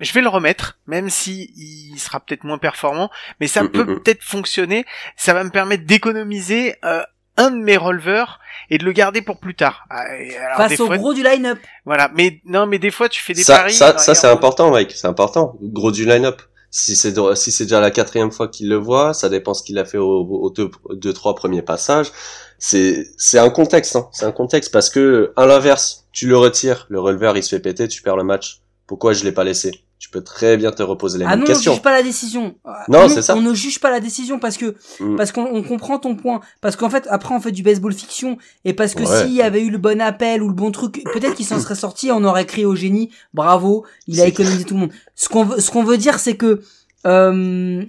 [0.00, 3.84] je vais le remettre même si il sera peut-être moins performant mais ça Mm, peut
[3.84, 4.00] mm, mm.
[4.02, 4.84] peut-être fonctionner
[5.16, 7.02] ça va me permettre d'économiser euh,
[7.38, 8.38] un de mes releveurs
[8.70, 11.58] et de le garder pour plus tard Ah, alors, Face au fois- gros du line-up.
[11.86, 13.72] voilà, mais non, mais des fois tu fais des Ça, paris.
[13.72, 14.92] ça, dans ça c'est important, Mike.
[14.92, 15.56] C'est important.
[15.62, 16.42] Gros du line-up.
[16.74, 19.78] Si c'est si c'est déjà la quatrième fois qu'il le voit, ça dépend ce qu'il
[19.78, 22.10] a fait aux, aux deux, deux, trois premiers passages.
[22.58, 24.08] C'est, c'est un contexte, hein.
[24.12, 27.60] C'est un contexte parce que, à l'inverse, tu le retires, le releveur il se fait
[27.60, 28.62] péter, tu perds le match.
[28.86, 29.70] Pourquoi je l'ai pas laissé?
[30.12, 32.54] Peux très bien te reposer les Ah non, on juge pas la décision.
[32.88, 33.34] Non, c'est ça.
[33.34, 35.16] On ne juge pas la décision parce que Mm.
[35.16, 36.40] parce qu'on on comprend ton point.
[36.60, 38.36] Parce qu'en fait, après, on fait du baseball fiction
[38.66, 39.22] et parce que Ouais.
[39.24, 41.74] s'il y avait eu le bon appel ou le bon truc, peut-être qu'il s'en serait
[41.74, 42.08] sorti.
[42.08, 44.92] et On aurait crié au génie, bravo, il a économisé tout le monde.
[45.14, 46.60] Ce qu'on veut, ce qu'on veut dire, c'est que
[47.06, 47.82] euh,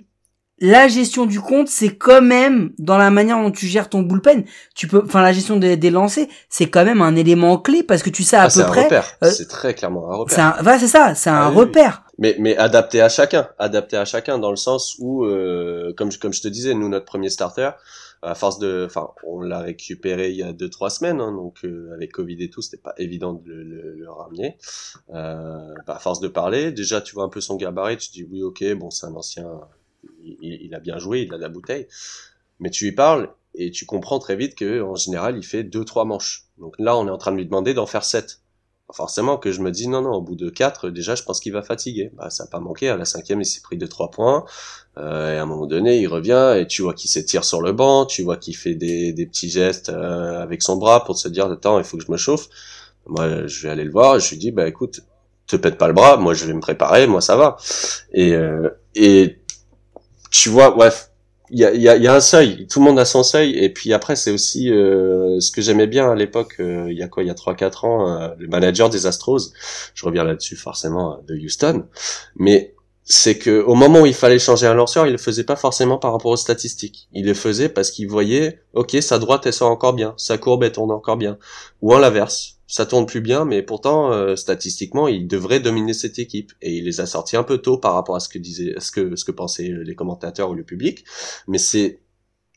[0.60, 4.46] la gestion du compte, c'est quand même dans la manière dont tu gères ton bullpen.
[4.76, 8.02] Tu peux, enfin, la gestion des, des lancers, c'est quand même un élément clé parce
[8.02, 8.84] que tu sais à Ah, peu c'est un près.
[8.86, 9.18] repère.
[9.24, 10.36] euh, c'est très clairement un repère.
[10.36, 11.58] C'est un, voilà, c'est ça, c'est un Ah oui.
[11.58, 12.03] repère.
[12.20, 16.20] Mais, mais adapté à chacun, adapté à chacun dans le sens où, euh, comme, je-
[16.20, 17.72] comme je te disais, nous notre premier starter,
[18.22, 21.66] à force de, enfin, on l'a récupéré il y a deux trois semaines, hein, donc
[21.66, 24.58] euh, avec Covid et tout, c'était pas évident de le, le- le ramener.
[25.14, 28.24] Euh, bah, à force de parler, déjà tu vois un peu son gabarit, tu dis
[28.26, 29.48] oui, ok, bon, c'est un ancien,
[30.24, 31.88] il, il- il a bien joué, il a de la bouteille,
[32.60, 35.86] mais tu lui parles et tu comprends très vite que en général il fait deux
[35.86, 36.48] trois manches.
[36.58, 38.42] Donc là, on est en train de lui demander d'en faire sept
[38.92, 41.54] forcément que je me dis non non au bout de quatre déjà je pense qu'il
[41.54, 42.12] va fatiguer.
[42.16, 44.46] Bah ça a pas manqué à la cinquième il s'est pris deux trois points.
[44.98, 47.72] Euh, et à un moment donné il revient et tu vois qu'il s'étire sur le
[47.72, 51.28] banc tu vois qu'il fait des, des petits gestes euh, avec son bras pour se
[51.28, 52.50] dire attends il faut que je me chauffe.
[53.08, 55.02] Moi je vais aller le voir je lui dis bah écoute
[55.48, 57.58] te pète pas le bras moi je vais me préparer moi ça va.
[58.12, 59.40] Et euh, et
[60.32, 61.13] tu vois bref
[61.54, 63.56] il y a, y, a, y a un seuil, tout le monde a son seuil,
[63.64, 67.04] et puis après c'est aussi euh, ce que j'aimais bien à l'époque, euh, il y
[67.04, 69.54] a quoi, il y a 3-4 ans, euh, le manager des Astros,
[69.94, 71.86] je reviens là-dessus forcément euh, de Houston,
[72.36, 72.74] mais
[73.04, 75.98] c'est que au moment où il fallait changer un lanceur, il le faisait pas forcément
[75.98, 77.10] par rapport aux statistiques.
[77.12, 80.64] Il le faisait parce qu'il voyait, ok, sa droite elle sort encore bien, sa courbe
[80.64, 81.38] elle tourne encore bien,
[81.82, 86.18] ou en l'inverse, ça tourne plus bien, mais pourtant euh, statistiquement il devrait dominer cette
[86.18, 88.74] équipe et il les a sortis un peu tôt par rapport à ce que disaient,
[88.80, 91.06] ce que ce que pensaient les commentateurs ou le public.
[91.48, 92.00] Mais c'est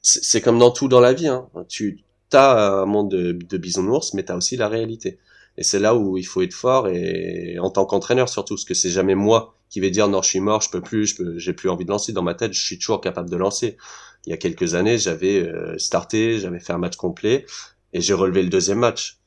[0.00, 1.50] c'est comme dans tout dans la vie, hein.
[1.68, 2.02] tu
[2.32, 5.18] as un monde de, de bisounours, mais t'as aussi la réalité.
[5.58, 8.72] Et c'est là où il faut être fort et en tant qu'entraîneur surtout, parce que
[8.72, 11.38] c'est jamais moi qui vais dire non, je suis mort, je peux plus, je peux,
[11.38, 12.14] j'ai plus envie de lancer.
[12.14, 13.76] Dans ma tête, je suis toujours capable de lancer.
[14.24, 17.44] Il y a quelques années, j'avais euh, starté, j'avais fait un match complet
[17.92, 19.18] et j'ai relevé le deuxième match.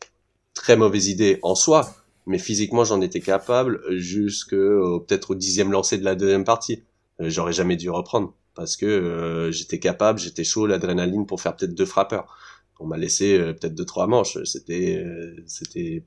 [0.59, 1.89] Très mauvaise idée en soi,
[2.25, 6.83] mais physiquement j'en étais capable jusque peut-être au dixième lancer de la deuxième partie.
[7.21, 11.55] Euh, j'aurais jamais dû reprendre parce que euh, j'étais capable, j'étais chaud, l'adrénaline pour faire
[11.55, 12.37] peut-être deux frappeurs.
[12.81, 14.37] On m'a laissé peut-être deux trois manches.
[14.43, 15.01] C'était
[15.47, 16.03] c'était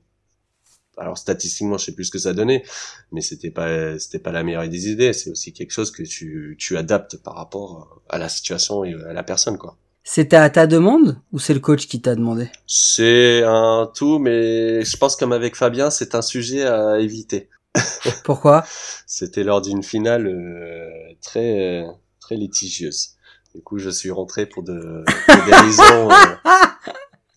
[0.97, 2.63] alors statistiquement je sais plus ce que ça donnait
[3.11, 6.55] mais c'était pas c'était pas la meilleure des idées c'est aussi quelque chose que tu
[6.59, 10.67] tu adaptes par rapport à la situation et à la personne quoi c'était à ta
[10.67, 12.49] demande ou c'est le coach qui t'a demandé?
[12.67, 17.49] C'est un tout mais je pense comme avec Fabien c'est un sujet à éviter.
[18.23, 18.65] Pourquoi?
[19.07, 20.89] C'était lors d'une finale euh,
[21.21, 21.85] très
[22.19, 23.15] très litigieuse.
[23.55, 25.03] Du coup je suis rentré pour de,
[25.45, 26.51] des raisons euh,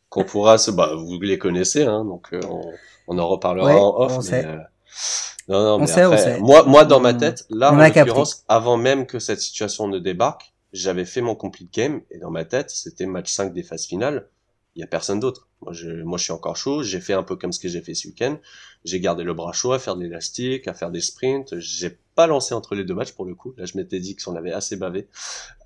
[0.08, 2.72] qu'on pourra se bah vous les connaissez hein donc euh, on
[3.08, 4.30] on en reparlera en off.
[4.30, 4.56] mais, euh,
[5.48, 9.18] non, non, mais après, moi, moi, dans ma tête, là, en l'occurrence, avant même que
[9.18, 13.32] cette situation ne débarque, j'avais fait mon complete game et dans ma tête, c'était match
[13.32, 14.28] 5 des phases finales.
[14.74, 15.48] Il y a personne d'autre.
[15.62, 16.82] Moi, je, moi, je suis encore chaud.
[16.82, 18.38] J'ai fait un peu comme ce que j'ai fait ce week-end.
[18.84, 21.58] J'ai gardé le bras chaud à faire de l'élastique, à faire des sprints.
[21.58, 23.54] J'ai pas lancé entre les deux matchs pour le coup.
[23.56, 25.08] Là, je m'étais dit que j'en avait assez bavé.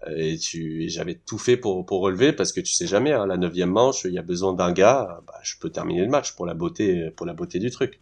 [0.06, 3.26] Euh, et tu, j'avais tout fait pour, pour relever parce que tu sais jamais, hein,
[3.26, 6.36] la neuvième manche, il y a besoin d'un gars, bah, je peux terminer le match
[6.36, 8.00] pour la beauté, pour la beauté du truc.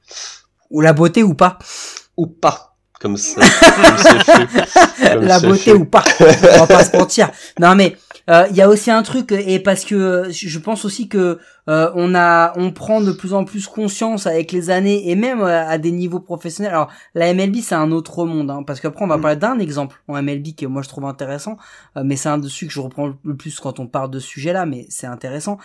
[0.68, 1.58] Ou la beauté ou pas.
[2.18, 2.67] Ou pas.
[3.00, 3.40] Comme ça.
[5.12, 6.04] comme la beauté ou pas.
[6.20, 7.30] On va pas se mentir.
[7.60, 7.96] Non mais,
[8.26, 11.38] il euh, y a aussi un truc et parce que je pense aussi que
[11.68, 15.40] euh, on a on prend de plus en plus conscience avec les années et même
[15.40, 16.72] euh, à des niveaux professionnels.
[16.72, 19.20] Alors la MLB c'est un autre monde hein, parce qu'après on va mm.
[19.20, 21.56] parler d'un exemple en MLB que moi je trouve intéressant,
[22.02, 24.66] mais c'est un dessus que je reprends le plus quand on parle de ce sujet-là,
[24.66, 25.58] mais c'est intéressant.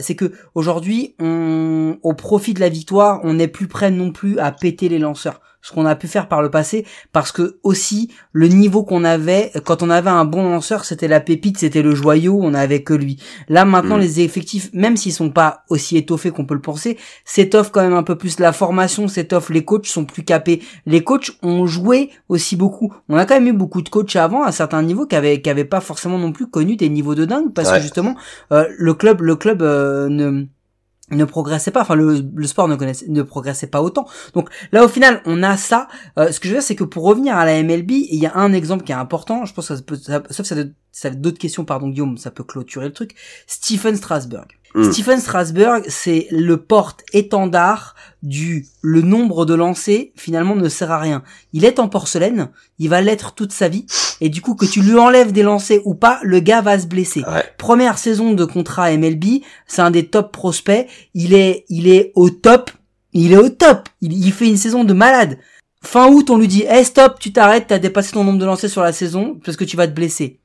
[0.00, 4.38] c'est que aujourd'hui on au profit de la victoire, on n'est plus prêt non plus
[4.38, 8.12] à péter les lanceurs ce qu'on a pu faire par le passé parce que aussi
[8.32, 11.94] le niveau qu'on avait quand on avait un bon lanceur c'était la pépite c'était le
[11.94, 14.00] joyau on avait que lui là maintenant mm.
[14.00, 17.94] les effectifs même s'ils sont pas aussi étoffés qu'on peut le penser s'étoffent quand même
[17.94, 22.10] un peu plus la formation s'étoffe les coachs sont plus capés les coachs ont joué
[22.28, 25.16] aussi beaucoup on a quand même eu beaucoup de coachs avant à certains niveaux qui
[25.16, 28.16] avaient qui avaient pas forcément non plus connu des niveaux de dingue parce que justement
[28.52, 30.46] euh, le club le club euh, ne
[31.10, 34.06] ne progressait pas, enfin le, le sport ne, connaissait, ne progressait pas autant.
[34.34, 35.88] Donc là au final on a ça.
[36.18, 38.26] Euh, ce que je veux dire c'est que pour revenir à la MLB, il y
[38.26, 39.44] a un exemple qui est important.
[39.44, 40.56] Je pense que ça peut, ça, sauf ça,
[40.92, 43.14] ça d'autres questions, pardon Guillaume, ça peut clôturer le truc.
[43.46, 44.57] Stephen Strasberg.
[44.74, 44.92] Mm.
[44.92, 51.22] Stephen Strasberg, c'est le porte-étendard du le nombre de lancers finalement ne sert à rien.
[51.52, 53.86] Il est en porcelaine, il va l'être toute sa vie
[54.20, 56.86] et du coup que tu lui enlèves des lancers ou pas, le gars va se
[56.86, 57.22] blesser.
[57.56, 62.30] Première saison de contrat MLB, c'est un des top prospects, il est il est au
[62.30, 62.70] top,
[63.12, 65.38] il est au top, il, fait une saison de malade.
[65.82, 68.70] Fin août, on lui dit "Eh stop, tu t'arrêtes, t'as dépassé ton nombre de lancers
[68.70, 70.40] sur la saison parce que tu vas te blesser."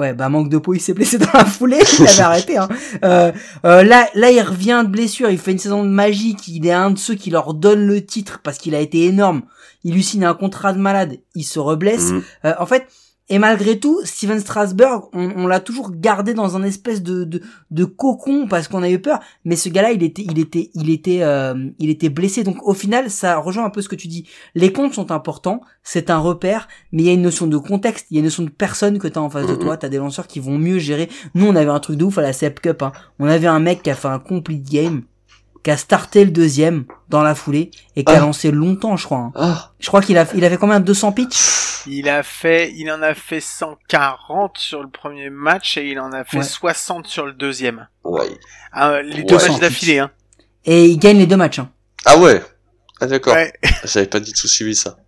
[0.00, 2.56] Ouais, bah manque de peau, il s'est blessé dans la foulée, il avait arrêté.
[2.56, 2.70] Hein.
[3.04, 3.32] Euh,
[3.66, 6.72] euh, là, là, il revient de blessure, il fait une saison de magie, il est
[6.72, 9.42] un de ceux qui leur donne le titre parce qu'il a été énorme.
[9.84, 12.12] Il lui signe un contrat de malade, il se reblesse.
[12.12, 12.22] Mhm.
[12.46, 12.86] Euh, en fait,
[13.32, 17.84] et malgré tout, Steven Strasberg, on, l'a toujours gardé dans un espèce de, de, de
[17.84, 19.20] cocon parce qu'on a eu peur.
[19.44, 22.42] Mais ce gars-là, il était, il était, il était, euh, il était blessé.
[22.42, 24.28] Donc au final, ça rejoint un peu ce que tu dis.
[24.56, 28.06] Les comptes sont importants, c'est un repère, mais il y a une notion de contexte,
[28.10, 29.76] il y a une notion de personne que t'as en face de toi.
[29.76, 31.08] T'as des lanceurs qui vont mieux gérer.
[31.36, 32.82] Nous, on avait un truc de ouf à la CEP Cup.
[32.82, 32.90] Hein.
[33.20, 35.02] On avait un mec qui a fait un complete game
[35.62, 38.20] qui a starté le deuxième dans la foulée et qui a ah.
[38.20, 39.18] lancé longtemps, je crois.
[39.18, 39.32] Hein.
[39.34, 39.72] Ah.
[39.78, 43.14] Je crois qu'il a, il avait combien 200 pitch Il a fait, il en a
[43.14, 47.88] fait 140 sur le premier match et il en a fait 60 sur le deuxième.
[48.04, 48.38] Ouais.
[48.72, 50.10] Ah, les deux matchs d'affilée, hein.
[50.64, 51.58] Et il gagne les deux matchs.
[51.58, 51.70] Hein.
[52.04, 52.42] Ah ouais.
[53.00, 53.36] Ah d'accord.
[53.84, 54.98] J'avais pas du tout suivi ça.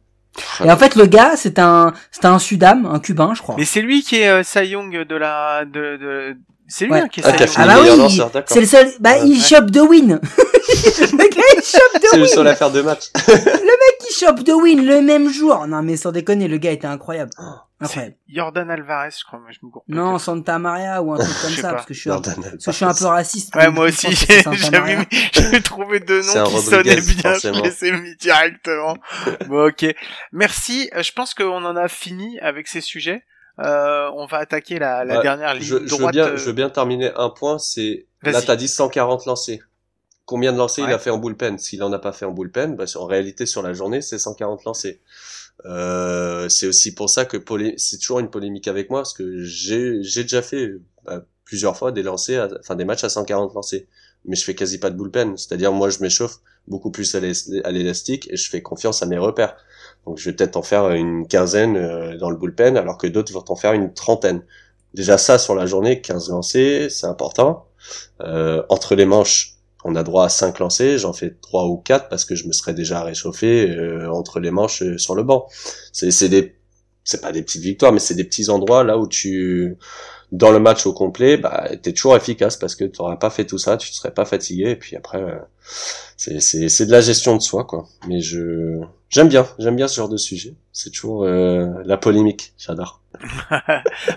[0.64, 3.55] Et en fait, le gars, c'est un, c'est un Sudam, un Cubain, je crois.
[3.59, 6.36] Mais c'est lui qui est euh, Young de la, de, de,
[6.68, 7.00] C'est lui Ouais.
[7.00, 7.36] hein, qui Ah, essaye.
[7.36, 8.48] qui a de- fini Ah bah meilleur oui, lanceur, d'accord.
[8.54, 8.88] c'est le seul.
[9.00, 9.38] Bah, il ouais.
[9.40, 10.20] chope de win.
[10.22, 12.32] le gars, il chope de C'est le win.
[12.32, 13.10] seul à faire deux matchs.
[13.28, 15.66] Il chope de win le même jour.
[15.66, 17.30] Non, mais sans déconner, le gars était incroyable.
[17.80, 18.14] Incroyable.
[18.28, 19.40] C'est Jordan Alvarez, je crois.
[19.46, 20.18] mais je me Non.
[20.18, 22.70] Santa Maria ou un truc comme ça, parce que je suis un, parce que je
[22.70, 23.54] suis un peu raciste.
[23.56, 28.16] Ouais, moi aussi, j'ai trouvé deux noms qui Rodriguez, sonnaient bien, je les ai mis
[28.16, 28.96] directement.
[29.48, 29.86] bon, ok.
[30.32, 33.24] Merci, euh, je pense qu'on en a fini avec ces sujets.
[33.61, 36.14] Euh, on va attaquer la, la dernière ligne Je, je veux droite.
[36.14, 39.62] bien, je veux bien terminer un point, c'est, là, t'as dit 140 lancés.
[40.24, 41.59] Combien de lancers il a fait en bullpen?
[41.59, 44.64] S'il en a pas fait en bullpen, bah, en réalité, sur la journée, c'est 140
[44.64, 45.00] lancés.
[45.66, 49.42] Euh, c'est aussi pour ça que polé- c'est toujours une polémique avec moi, parce que
[49.42, 50.72] j'ai, déjà fait
[51.05, 53.88] bah, plusieurs fois des lancers, à- enfin des matchs à 140 lancés,
[54.24, 55.36] mais je fais quasi pas de bullpen.
[55.36, 56.36] C'est-à-dire moi, je m'échauffe
[56.68, 59.57] beaucoup plus à l'élastique et je fais confiance à mes repères.
[60.07, 63.32] Donc je vais peut-être en faire une quinzaine euh, dans le bullpen, alors que d'autres
[63.32, 64.42] vont en faire une trentaine.
[64.94, 67.66] Déjà ça sur la journée, 15 lancés, c'est important.
[68.20, 72.09] Euh, entre les manches, on a droit à 5 lancés, j'en fais 3 ou 4
[72.09, 75.46] parce que je me serais déjà réchauffé euh, entre les manches euh, sur le banc.
[75.92, 76.57] C'est des
[77.05, 79.76] c'est pas des petites victoires mais c'est des petits endroits là où tu
[80.33, 83.59] dans le match au complet, bah t'es toujours efficace parce que t'aurais pas fait tout
[83.59, 85.39] ça, tu te serais pas fatigué et puis après euh,
[86.16, 87.87] c'est de la gestion de soi quoi.
[88.09, 90.55] Mais j'aime bien, j'aime bien ce genre de sujet.
[90.72, 93.01] C'est toujours euh, la polémique, j'adore.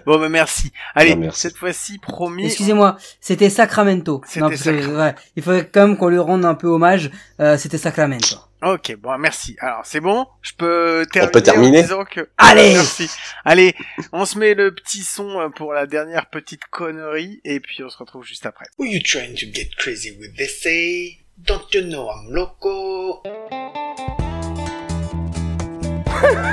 [0.05, 0.71] Bon, bah, merci.
[0.93, 1.41] Allez, merci.
[1.41, 2.45] cette fois-ci, promis.
[2.45, 4.21] Excusez-moi, c'était Sacramento.
[4.25, 6.67] C'était Non, parce que, Sacra- ouais, il faudrait quand même qu'on lui rende un peu
[6.67, 7.11] hommage.
[7.39, 8.35] Euh, c'était Sacramento.
[8.63, 9.55] Ok, bon, merci.
[9.59, 10.25] Alors, c'est bon?
[10.41, 12.29] Je peux terminer, peut terminer en disant que...
[12.37, 13.09] Allez Merci.
[13.43, 13.75] Allez,
[14.11, 17.97] on se met le petit son pour la dernière petite connerie, et puis on se
[17.97, 18.65] retrouve juste après.
[18.79, 20.35] Who you trying to get crazy with?
[20.35, 21.19] They say?
[21.37, 23.21] Don't you know I'm loco?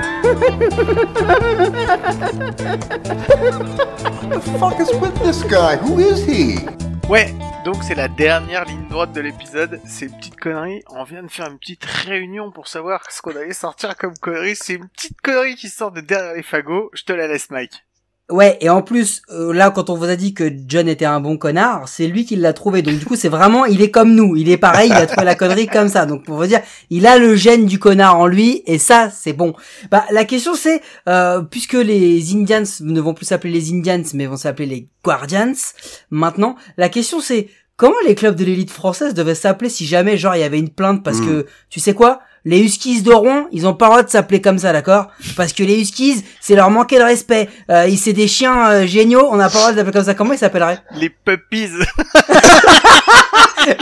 [4.58, 5.76] fuck is with this guy?
[5.76, 6.58] Who is he?
[7.08, 9.80] Ouais, donc c'est la dernière ligne droite de l'épisode.
[9.84, 10.82] C'est une petite connerie.
[10.90, 14.56] On vient de faire une petite réunion pour savoir ce qu'on allait sortir comme connerie.
[14.56, 16.90] C'est une petite connerie qui sort de derrière les fagots.
[16.94, 17.84] Je te la laisse, Mike.
[18.32, 21.20] Ouais, et en plus, euh, là, quand on vous a dit que John était un
[21.20, 22.80] bon connard, c'est lui qui l'a trouvé.
[22.80, 24.36] Donc du coup, c'est vraiment, il est comme nous.
[24.36, 26.06] Il est pareil, il a trouvé la connerie comme ça.
[26.06, 29.34] Donc pour vous dire, il a le gène du connard en lui, et ça, c'est
[29.34, 29.52] bon.
[29.90, 34.26] Bah, la question c'est, euh, puisque les Indians ne vont plus s'appeler les Indians, mais
[34.26, 35.52] vont s'appeler les Guardians,
[36.10, 40.36] maintenant, la question c'est, comment les clubs de l'élite française devaient s'appeler si jamais, genre,
[40.36, 41.26] il y avait une plainte parce Mm.
[41.26, 42.20] que, tu sais quoi?
[42.44, 45.06] Les Huskies de Rouen, ils ont pas le droit de s'appeler comme ça, d'accord?
[45.36, 47.48] Parce que les Huskies, c'est leur manquer de respect.
[47.70, 50.04] Euh, ils- c'est des chiens euh, géniaux, on n'a pas le droit de l'appeler comme
[50.04, 50.14] ça.
[50.14, 50.80] Comment ils s'appelleraient?
[50.96, 51.68] Les puppies.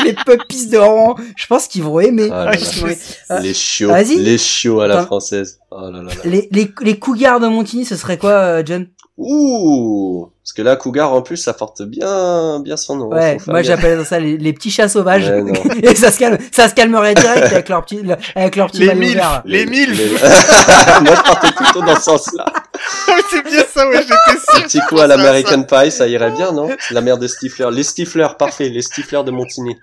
[0.05, 1.15] Les puppies de Rouen.
[1.37, 2.29] Je pense qu'ils vont aimer.
[2.31, 2.59] Ah là là.
[2.81, 2.99] vont aimer.
[3.31, 4.17] Euh, les chiots, vas-y.
[4.17, 5.59] les chiots à la française.
[5.71, 6.11] Oh là là là.
[6.25, 8.89] les, les, les Cougars de Montigny, ce serait quoi, euh, John?
[9.17, 13.13] Ouh, parce que là, Cougar en plus, ça porte bien, bien son nom.
[13.13, 15.29] hein, Ouais, moi j'appelle ça les, les petits chats sauvages.
[15.29, 15.53] Ouais.
[15.83, 18.81] Et ça se calme, ça se calmerait direct avec leur petit, le- avec leur petit
[18.81, 19.43] Les vert.
[19.45, 20.23] Les milfs.
[21.03, 22.47] Moi, je partais plutôt dans ce sens-là.
[23.31, 24.65] c'est bien ça, ouais, j'étais Un sûr.
[24.67, 26.69] petit coup à l'American Pie, ça irait bien, non?
[26.81, 27.69] C'est La mère de Stifler.
[27.71, 28.69] Les Stiflers, parfait.
[28.71, 29.77] Les Stiflers de Montigny.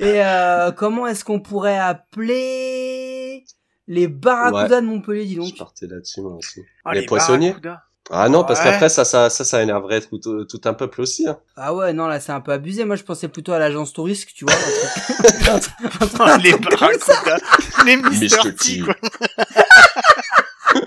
[0.00, 3.44] Et euh, comment est-ce qu'on pourrait appeler
[3.86, 6.62] les Barracudas de Montpellier, dis donc Je partais là-dessus, moi aussi.
[6.84, 7.82] Ah, les poissonniers barracudas.
[8.08, 8.66] Ah non, parce Ouais.
[8.70, 11.26] qu'après, ça, ça, ça, ça énerverait tout, tout un peuple aussi.
[11.26, 11.38] Hein.
[11.56, 12.84] Ah ouais, non, là c'est un peu abusé.
[12.84, 14.54] Moi je pensais plutôt à l'agence touriste, tu vois.
[14.54, 15.74] un truc-
[16.44, 17.38] les barracudas.
[17.84, 18.54] Les Mr.
[18.54, 18.94] T, quoi.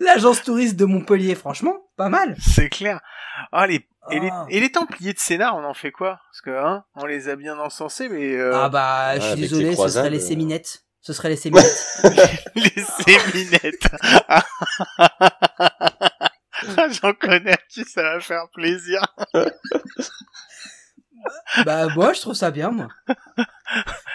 [0.00, 2.36] L'agence touriste de Montpellier, franchement, pas mal.
[2.40, 3.00] C'est clair.
[3.52, 3.86] Ah, les...
[4.10, 4.28] Et, les...
[4.32, 4.46] Ah.
[4.48, 6.18] et les Templiers de Sénat, on en fait quoi?
[6.30, 8.34] Parce que, hein, on les a bien encensés, mais...
[8.36, 10.26] euh, Ah bah, je suis désolé, ce serait les euh.
[10.26, 10.84] séminettes.
[11.02, 11.86] Ce serait les séminettes.
[12.54, 13.88] Les séminettes.
[17.02, 19.00] J'en connais qui ça va faire plaisir.
[21.64, 22.88] bah moi je trouve ça bien, moi.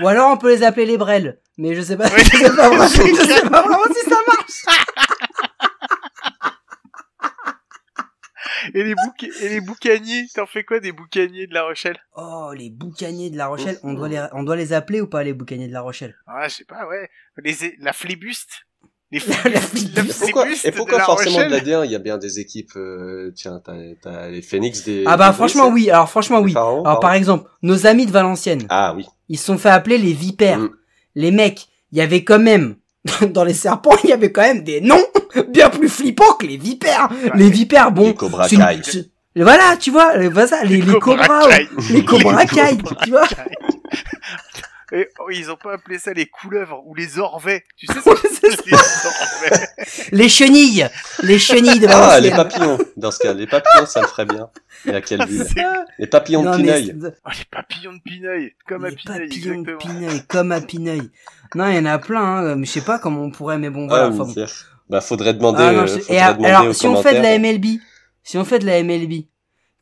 [0.02, 1.40] Ou alors on peut les appeler les brels.
[1.58, 2.22] Mais je sais pas, Oui.
[2.24, 4.66] je sais pas vraiment, je sais pas vraiment si ça marche.
[8.74, 9.24] Et les, bouc...
[9.42, 11.98] et les boucaniers, t'en fais quoi des boucaniers de La Rochelle?
[12.16, 15.24] Oh, les boucaniers de La Rochelle, on doit les, on doit les appeler ou pas
[15.24, 16.16] les boucaniers de La Rochelle?
[16.28, 17.10] Ah, je sais pas, ouais.
[17.44, 17.56] Les...
[17.80, 18.66] La flibuste
[19.12, 20.20] Les La flibuste, flibuste.
[20.22, 22.40] Pourquoi, et de pourquoi La forcément de Rochelle la D1 Il y a bien des
[22.40, 22.76] équipes.
[22.76, 25.04] euh, tiens, t'as, t'as les Phoenix des.
[25.08, 25.84] Ah bah des franchement Bruxelles.
[25.86, 26.54] oui, alors franchement oui.
[26.54, 29.06] Pharaons, Alors par exemple, nos amis de Valenciennes, Ah oui.
[29.30, 30.60] ils se sont fait appeler les vipères.
[30.60, 30.70] Mm.
[31.16, 32.76] Les mecs, il y avait quand même
[33.30, 35.04] dans les serpents, il y avait quand même des noms
[35.50, 37.10] bien plus flippants que les vipères.
[37.36, 38.80] Les vipères, bon, Les Cobra c'est une- Kai.
[38.84, 41.68] c'est- voilà, tu vois, euh, voilà les, les cobras, Kai.
[41.92, 43.28] les cobras Les Kai, Cobra tu vois.
[43.28, 43.36] Kai.
[44.92, 47.66] Et, oh, ils ont pas appelé ça les couleuvres ou les orvets.
[47.76, 47.94] Tu sais,
[48.40, 49.68] c'est les orvets?
[50.12, 50.88] Les chenilles,
[51.24, 52.78] les chenilles de Ah, les papillons.
[52.96, 54.48] Dans ce cas, les papillons, ça le ferait bien.
[54.86, 55.44] Et à quelle ville?
[55.52, 55.64] C'est-
[55.98, 56.96] Les papillons Non, de Pineuil.
[57.04, 58.54] Oh, les papillons de Pineuil.
[58.68, 59.74] Comme à les Pineuil, papillons de.
[59.74, 61.10] Pineuil, comme à Pineuil.
[61.56, 63.72] Non, il y en a plein, hein, mais je sais pas comment on pourrait, mais
[63.72, 64.12] bon, voilà.
[64.14, 64.46] Ah,
[64.90, 67.16] Bah, faudrait demander, Ah, non, euh, je- faudrait et a- demander alors, si on fait
[67.16, 67.38] de la.
[67.40, 67.66] MLB,
[68.24, 69.26] si on fait de la MLB,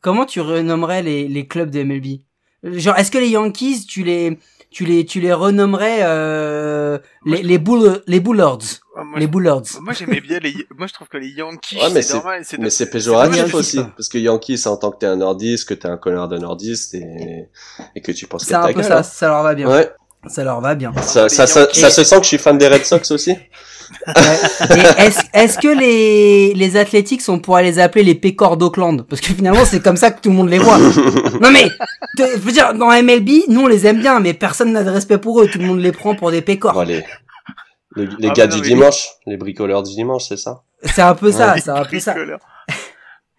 [0.00, 2.20] comment tu renommerais les, les clubs de MLB
[2.62, 4.38] Genre, est-ce que les Yankees, tu les,
[4.70, 8.58] tu les, tu les renommerais euh, les, les Bull, les Bullards,
[8.96, 9.64] Oh, moi, les Bullards.
[9.82, 12.40] moi, j'aimais bien les, moi, je trouve que les Yankees, Ouais, mais c'est normal.
[12.44, 15.06] c'est de- Mais c'est péjoratif Yankees, aussi, parce que Yankee, c'est en tant que t'es
[15.06, 17.48] un nordiste, que t'es un connard de nordiste et,
[17.94, 18.84] et que tu penses C'est qu'à un peu gueule.
[18.84, 19.02] ça, hein.
[19.02, 19.68] ça leur va bien.
[19.68, 19.90] Ouais,
[20.28, 20.92] Ça leur va bien.
[21.02, 23.36] ça, les ça, ça, se sent que je suis fan des Red Sox aussi.
[24.98, 29.02] Est-ce, est-ce que les, les Athletics, on pourrait les appeler les Pécores d'Auckland?
[29.06, 30.78] Parce que finalement, c'est comme ça que tout le monde les voit.
[31.40, 31.68] non mais,
[32.16, 34.90] te- je veux dire, dans MLB, nous on les aime bien, mais personne n'a de
[34.90, 35.48] respect pour eux.
[35.48, 36.72] Tout le monde les prend pour des Pécores.
[36.74, 37.04] Bon, les,
[37.96, 40.62] les, les Ah, gars non, du dimanche, les bricoleurs du dimanche, c'est ça?
[40.82, 42.12] C'est un peu ça, Les c'est un peu ça.
[42.12, 42.40] bricoleurs.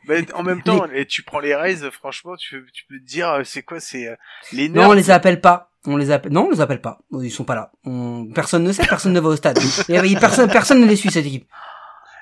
[0.07, 3.27] Mais en même temps, et tu prends les Rays, franchement, tu, tu peux te dire,
[3.29, 4.15] euh, c'est quoi, c'est euh,
[4.53, 4.89] les Non, nerds.
[4.89, 5.71] on les appelle pas.
[5.87, 6.31] On les appelle.
[6.31, 6.99] Non, on les appelle pas.
[7.21, 7.71] Ils sont pas là.
[7.85, 9.59] On- Personne ne sait, personne ne va au stade.
[9.89, 11.45] Et, et personne, personne ne les suit cette équipe.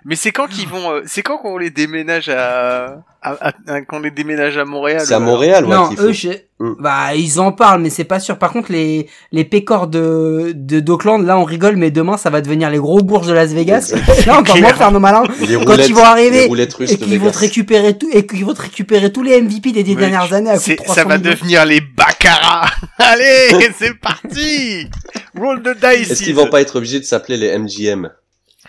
[0.06, 3.82] Mais c'est quand qu'ils vont, euh, c'est quand qu'on les déménage à, à, à- à-
[3.84, 5.04] qu'on les déménage à Montréal.
[5.06, 6.28] C'est à Montréal, ouais, non, eux, je...
[6.60, 6.74] Mm.
[6.80, 8.38] bah, ils en parlent, mais c'est pas sûr.
[8.38, 12.42] Par contre, les les pécores de de d'Auckland, là, on rigole, mais demain, ça va
[12.42, 13.94] devenir les gros bourges de Las Vegas.
[14.28, 15.24] là, va moins faire nos malins.
[15.40, 18.28] Les Quand ils vont arriver les roulettes russes Et qu'ils vont te récupérer tout, et
[18.28, 20.76] qu'ils vont te récupérer tous les MVP des dix dernières années à coup de c'est-
[20.76, 21.32] 300 ça va millions.
[21.32, 22.66] devenir les Baccarat.
[22.98, 24.90] Allez, c'est parti.
[25.38, 26.12] Roll the dice.
[26.12, 28.10] Est-ce qu'ils vont pas être obligés de s'appeler les MGM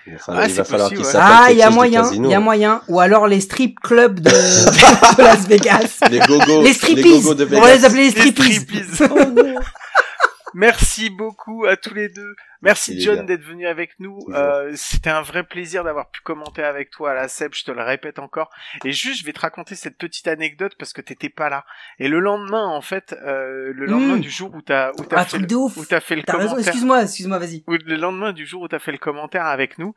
[0.07, 1.13] Il va falloir, Ah, il va falloir possible, qu'ils ouais.
[1.13, 2.81] s'appellent Ah, il y a moyen, il y a moyen.
[2.89, 4.31] Ou alors les strip clubs de,
[5.19, 5.99] de Las Vegas.
[6.11, 8.63] Les gogos, Les les gogos de On va les appeler les Les striptease.
[8.95, 9.09] striptease.
[10.55, 12.35] Merci beaucoup à tous les deux.
[12.63, 14.19] Merci John d'être venu avec nous.
[14.31, 17.71] Euh, C'était un vrai plaisir d'avoir pu commenter avec toi à la SEP, je te
[17.71, 18.51] le répète encore.
[18.85, 21.65] Et juste, je vais te raconter cette petite anecdote parce que t'étais pas là.
[21.99, 24.21] Et le lendemain, en fait, euh, le lendemain Mm.
[24.21, 27.39] du jour où t'as où t'as Ah, fait, truc le- où fait commentaire, excuse-moi, excuse-moi,
[27.39, 27.65] vas-y.
[27.67, 29.95] ou le lendemain du jour où t'as fait le commentaire avec nous,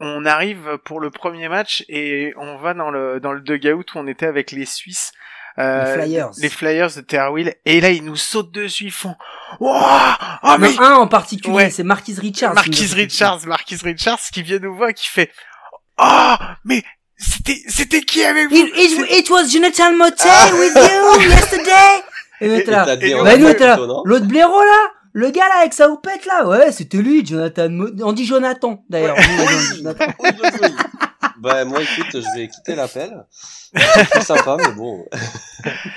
[0.00, 3.98] on arrive pour le premier match et on va dans le dans le dugout où
[3.98, 5.12] on était avec les Suisses.
[5.58, 6.30] Euh, Les Flyers.
[6.38, 9.14] les Flyers de Terrell et là ils nous sautent dessus ils font
[9.60, 11.70] oh mais un en particulier, Ouais.
[11.70, 12.54] c'est Marquis Richards.
[12.54, 15.30] Marquis Richards Marquis Richards qui vient nous voir qui fait
[15.98, 16.34] oh
[16.64, 16.82] mais
[17.16, 18.56] c'était c'était qui avec vous?
[18.56, 22.02] It, it, it was Jonathan Motet with you yesterday.
[22.42, 22.86] Et nous, Et- là.
[23.00, 23.76] Et Bah, nous, là.
[23.78, 24.90] non L'autre blaireau, là.
[25.14, 26.46] Le gars, là, avec sa houppette, là.
[26.46, 29.16] Ouais, c'était lui, Jonathan Mo- On dit Jonathan, d'ailleurs.
[29.80, 30.65] Oui, oui, oui.
[31.46, 33.24] Bah, moi, écoute, je vais quitter l'appel.
[34.12, 35.06] C'est sympa, mais bon.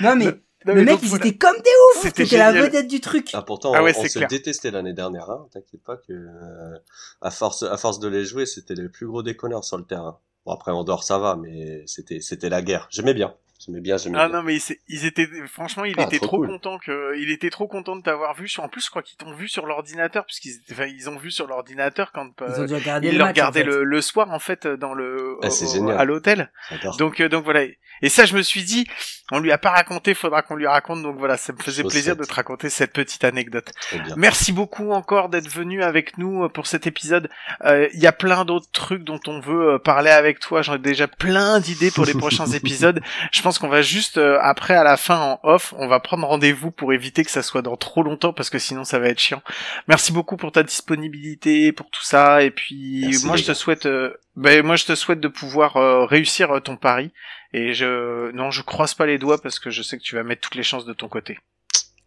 [0.00, 0.32] Non, mais, Non,
[0.64, 2.12] le mais mec, ils étaient comme des ouf.
[2.14, 3.30] C'était la vedette du truc.
[3.32, 4.28] Ah, pourtant, Ah ouais, on, se clair.
[4.28, 5.48] détestait l'année dernière, hein.
[5.52, 6.78] T'inquiète pas que, euh,
[7.20, 10.20] à force, à force de les jouer, c'était les plus gros déconneurs sur le terrain.
[10.46, 12.86] Bon, après, en dehors, ça va, mais c'était, c'était la guerre.
[12.90, 13.34] J'aimais bien.
[13.64, 14.38] J'aimais bien, j'aimais Ah bien.
[14.38, 16.48] non mais ils, ils étaient franchement il Ah, était trop trop cool.
[16.48, 19.34] content que il était trop content de t'avoir vu en plus je crois qu'ils t'ont
[19.34, 22.64] vu sur l'ordinateur puisqu'ils étaient- enfin, ils ont vu sur l'ordinateur quand euh, Ils ont
[22.64, 23.70] dû regarder ils le regardaient en fait.
[23.70, 26.50] le, le soir en fait dans le Ah, au- à l'hôtel
[26.98, 27.64] donc euh, donc voilà
[28.02, 28.86] et ça je me suis dit
[29.30, 31.92] on lui a pas raconté faudra qu'on lui raconte donc voilà ça me faisait Chose
[31.92, 33.70] plaisir de te raconter cette petite anecdote.
[34.16, 37.28] Merci beaucoup encore d'être venu avec nous euh, pour cet épisode.
[37.64, 40.62] Euh, Il y a plein d'autres trucs dont on veut euh, parler avec toi.
[40.62, 43.00] J'en ai déjà plein d'idées pour les prochains épisodes.
[43.32, 46.26] Je pense qu'on va juste euh, après à la fin en off, on va prendre
[46.26, 49.18] rendez-vous pour éviter que ça soit dans trop longtemps parce que sinon ça va être
[49.18, 49.42] chiant.
[49.88, 53.86] Merci beaucoup pour ta disponibilité, pour tout ça et puis Merci, moi je te souhaite
[53.86, 57.10] euh, ben, moi je te souhaite de pouvoir euh, réussir euh, ton pari
[57.52, 60.22] et je non, je croise pas les doigts parce que je sais que tu vas
[60.22, 61.38] mettre toutes les chances de ton côté.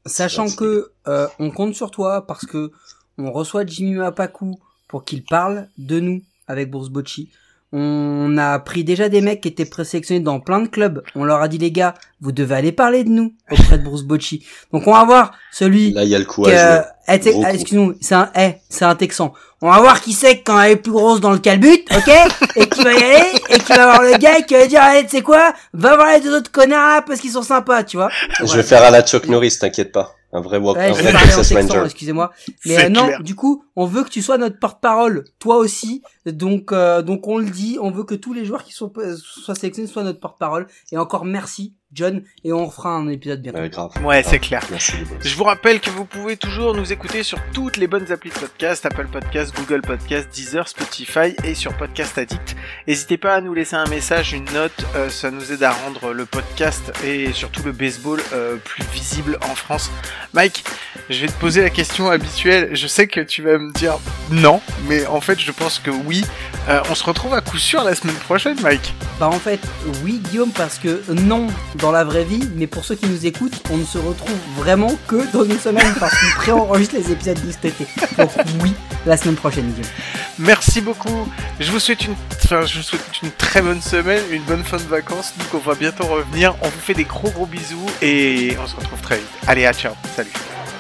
[0.06, 0.58] Sachant Merci.
[0.58, 2.72] que euh, on compte sur toi parce que
[3.18, 7.32] on reçoit Jimmy Mapaku pour qu'il parle de nous avec Bourse Bocci.
[7.76, 11.02] On a pris déjà des mecs qui étaient présélectionnés dans plein de clubs.
[11.16, 14.04] On leur a dit les gars, vous devez aller parler de nous auprès de Bourse
[14.04, 14.46] Bocci.
[14.72, 17.44] Donc on va voir celui Là, il y a le coup eh, ah, coup.
[17.52, 19.34] excuse-nous, c'est un, eh, c'est un Texan.
[19.60, 22.14] On va voir qui c'est quand elle est plus grosse dans le calbut, ok?
[22.58, 24.82] Et qui va y aller, et qui va voir le gars et qui va dire,
[24.82, 25.54] allez, tu sais quoi?
[25.74, 28.10] Va voir les deux autres connards là parce qu'ils sont sympas, tu vois?
[28.44, 30.14] Je vais faire à la Chuck Norris, t'inquiète pas.
[30.34, 31.84] Un vrai walk, Ouais, un vrai Texas Ranger.
[31.86, 32.32] excusez-moi.
[32.66, 33.24] Mais euh, non, clair.
[33.24, 36.02] du coup, on veut que tu sois notre porte-parole, toi aussi.
[36.26, 39.16] Donc, euh, donc on le dit, on veut que tous les joueurs qui sont euh,
[39.18, 40.68] soient sélectionnés soient notre porte-parole.
[40.92, 43.60] Et encore merci John, et on refera un épisode bientôt.
[43.60, 43.92] Ouais, grave.
[44.04, 44.64] Ouais, c'est clair.
[44.72, 44.94] Merci.
[45.22, 48.36] Je vous rappelle que vous pouvez toujours nous écouter sur toutes les bonnes applis de
[48.36, 52.56] podcast, Apple Podcast, Google Podcast, Deezer, Spotify et sur Podcast Addict.
[52.88, 56.14] N'hésitez pas à nous laisser un message, une note, euh, ça nous aide à rendre
[56.14, 59.92] le podcast et surtout le baseball euh, plus visible en France.
[60.34, 60.64] Mike,
[61.10, 62.76] je vais te poser la question habituelle.
[62.76, 64.00] Je sais que tu vas me dire
[64.32, 66.24] non, mais en fait je pense que oui.
[66.70, 68.94] Euh, on se retrouve à coup sûr la semaine prochaine, Mike.
[69.20, 69.60] Bah en fait,
[70.04, 71.48] oui Guillaume, parce que non
[71.84, 74.96] dans la vraie vie, mais pour ceux qui nous écoutent, on ne se retrouve vraiment
[75.06, 77.86] que dans une semaine parce qu'on pré-enregistre les épisodes de cet été.
[78.18, 78.32] Donc
[78.64, 78.74] oui,
[79.06, 79.92] la semaine prochaine Guillaume.
[80.40, 81.28] Merci beaucoup.
[81.60, 84.78] Je vous souhaite une, enfin, je vous souhaite une très bonne semaine, une bonne fin
[84.78, 85.34] de vacances.
[85.38, 86.56] Donc on va bientôt revenir.
[86.62, 89.28] On vous fait des gros gros bisous et on se retrouve très vite.
[89.46, 89.92] Allez, à ciao.
[90.16, 90.32] Salut.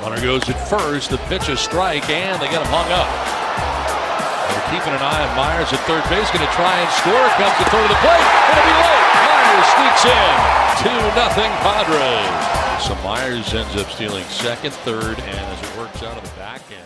[0.02, 1.10] Runner goes at first.
[1.10, 3.08] The pitch is strike, and they get him hung up.
[4.48, 6.32] They're keeping an eye on Myers at third base.
[6.32, 7.28] Going to try and score.
[7.36, 8.24] Comes to throw to the plate.
[8.52, 9.03] It'll be late.
[9.84, 10.36] In.
[10.84, 12.84] 2 nothing Padres.
[12.84, 16.62] So Myers ends up stealing second, third, and as it works out of the back
[16.72, 16.83] end.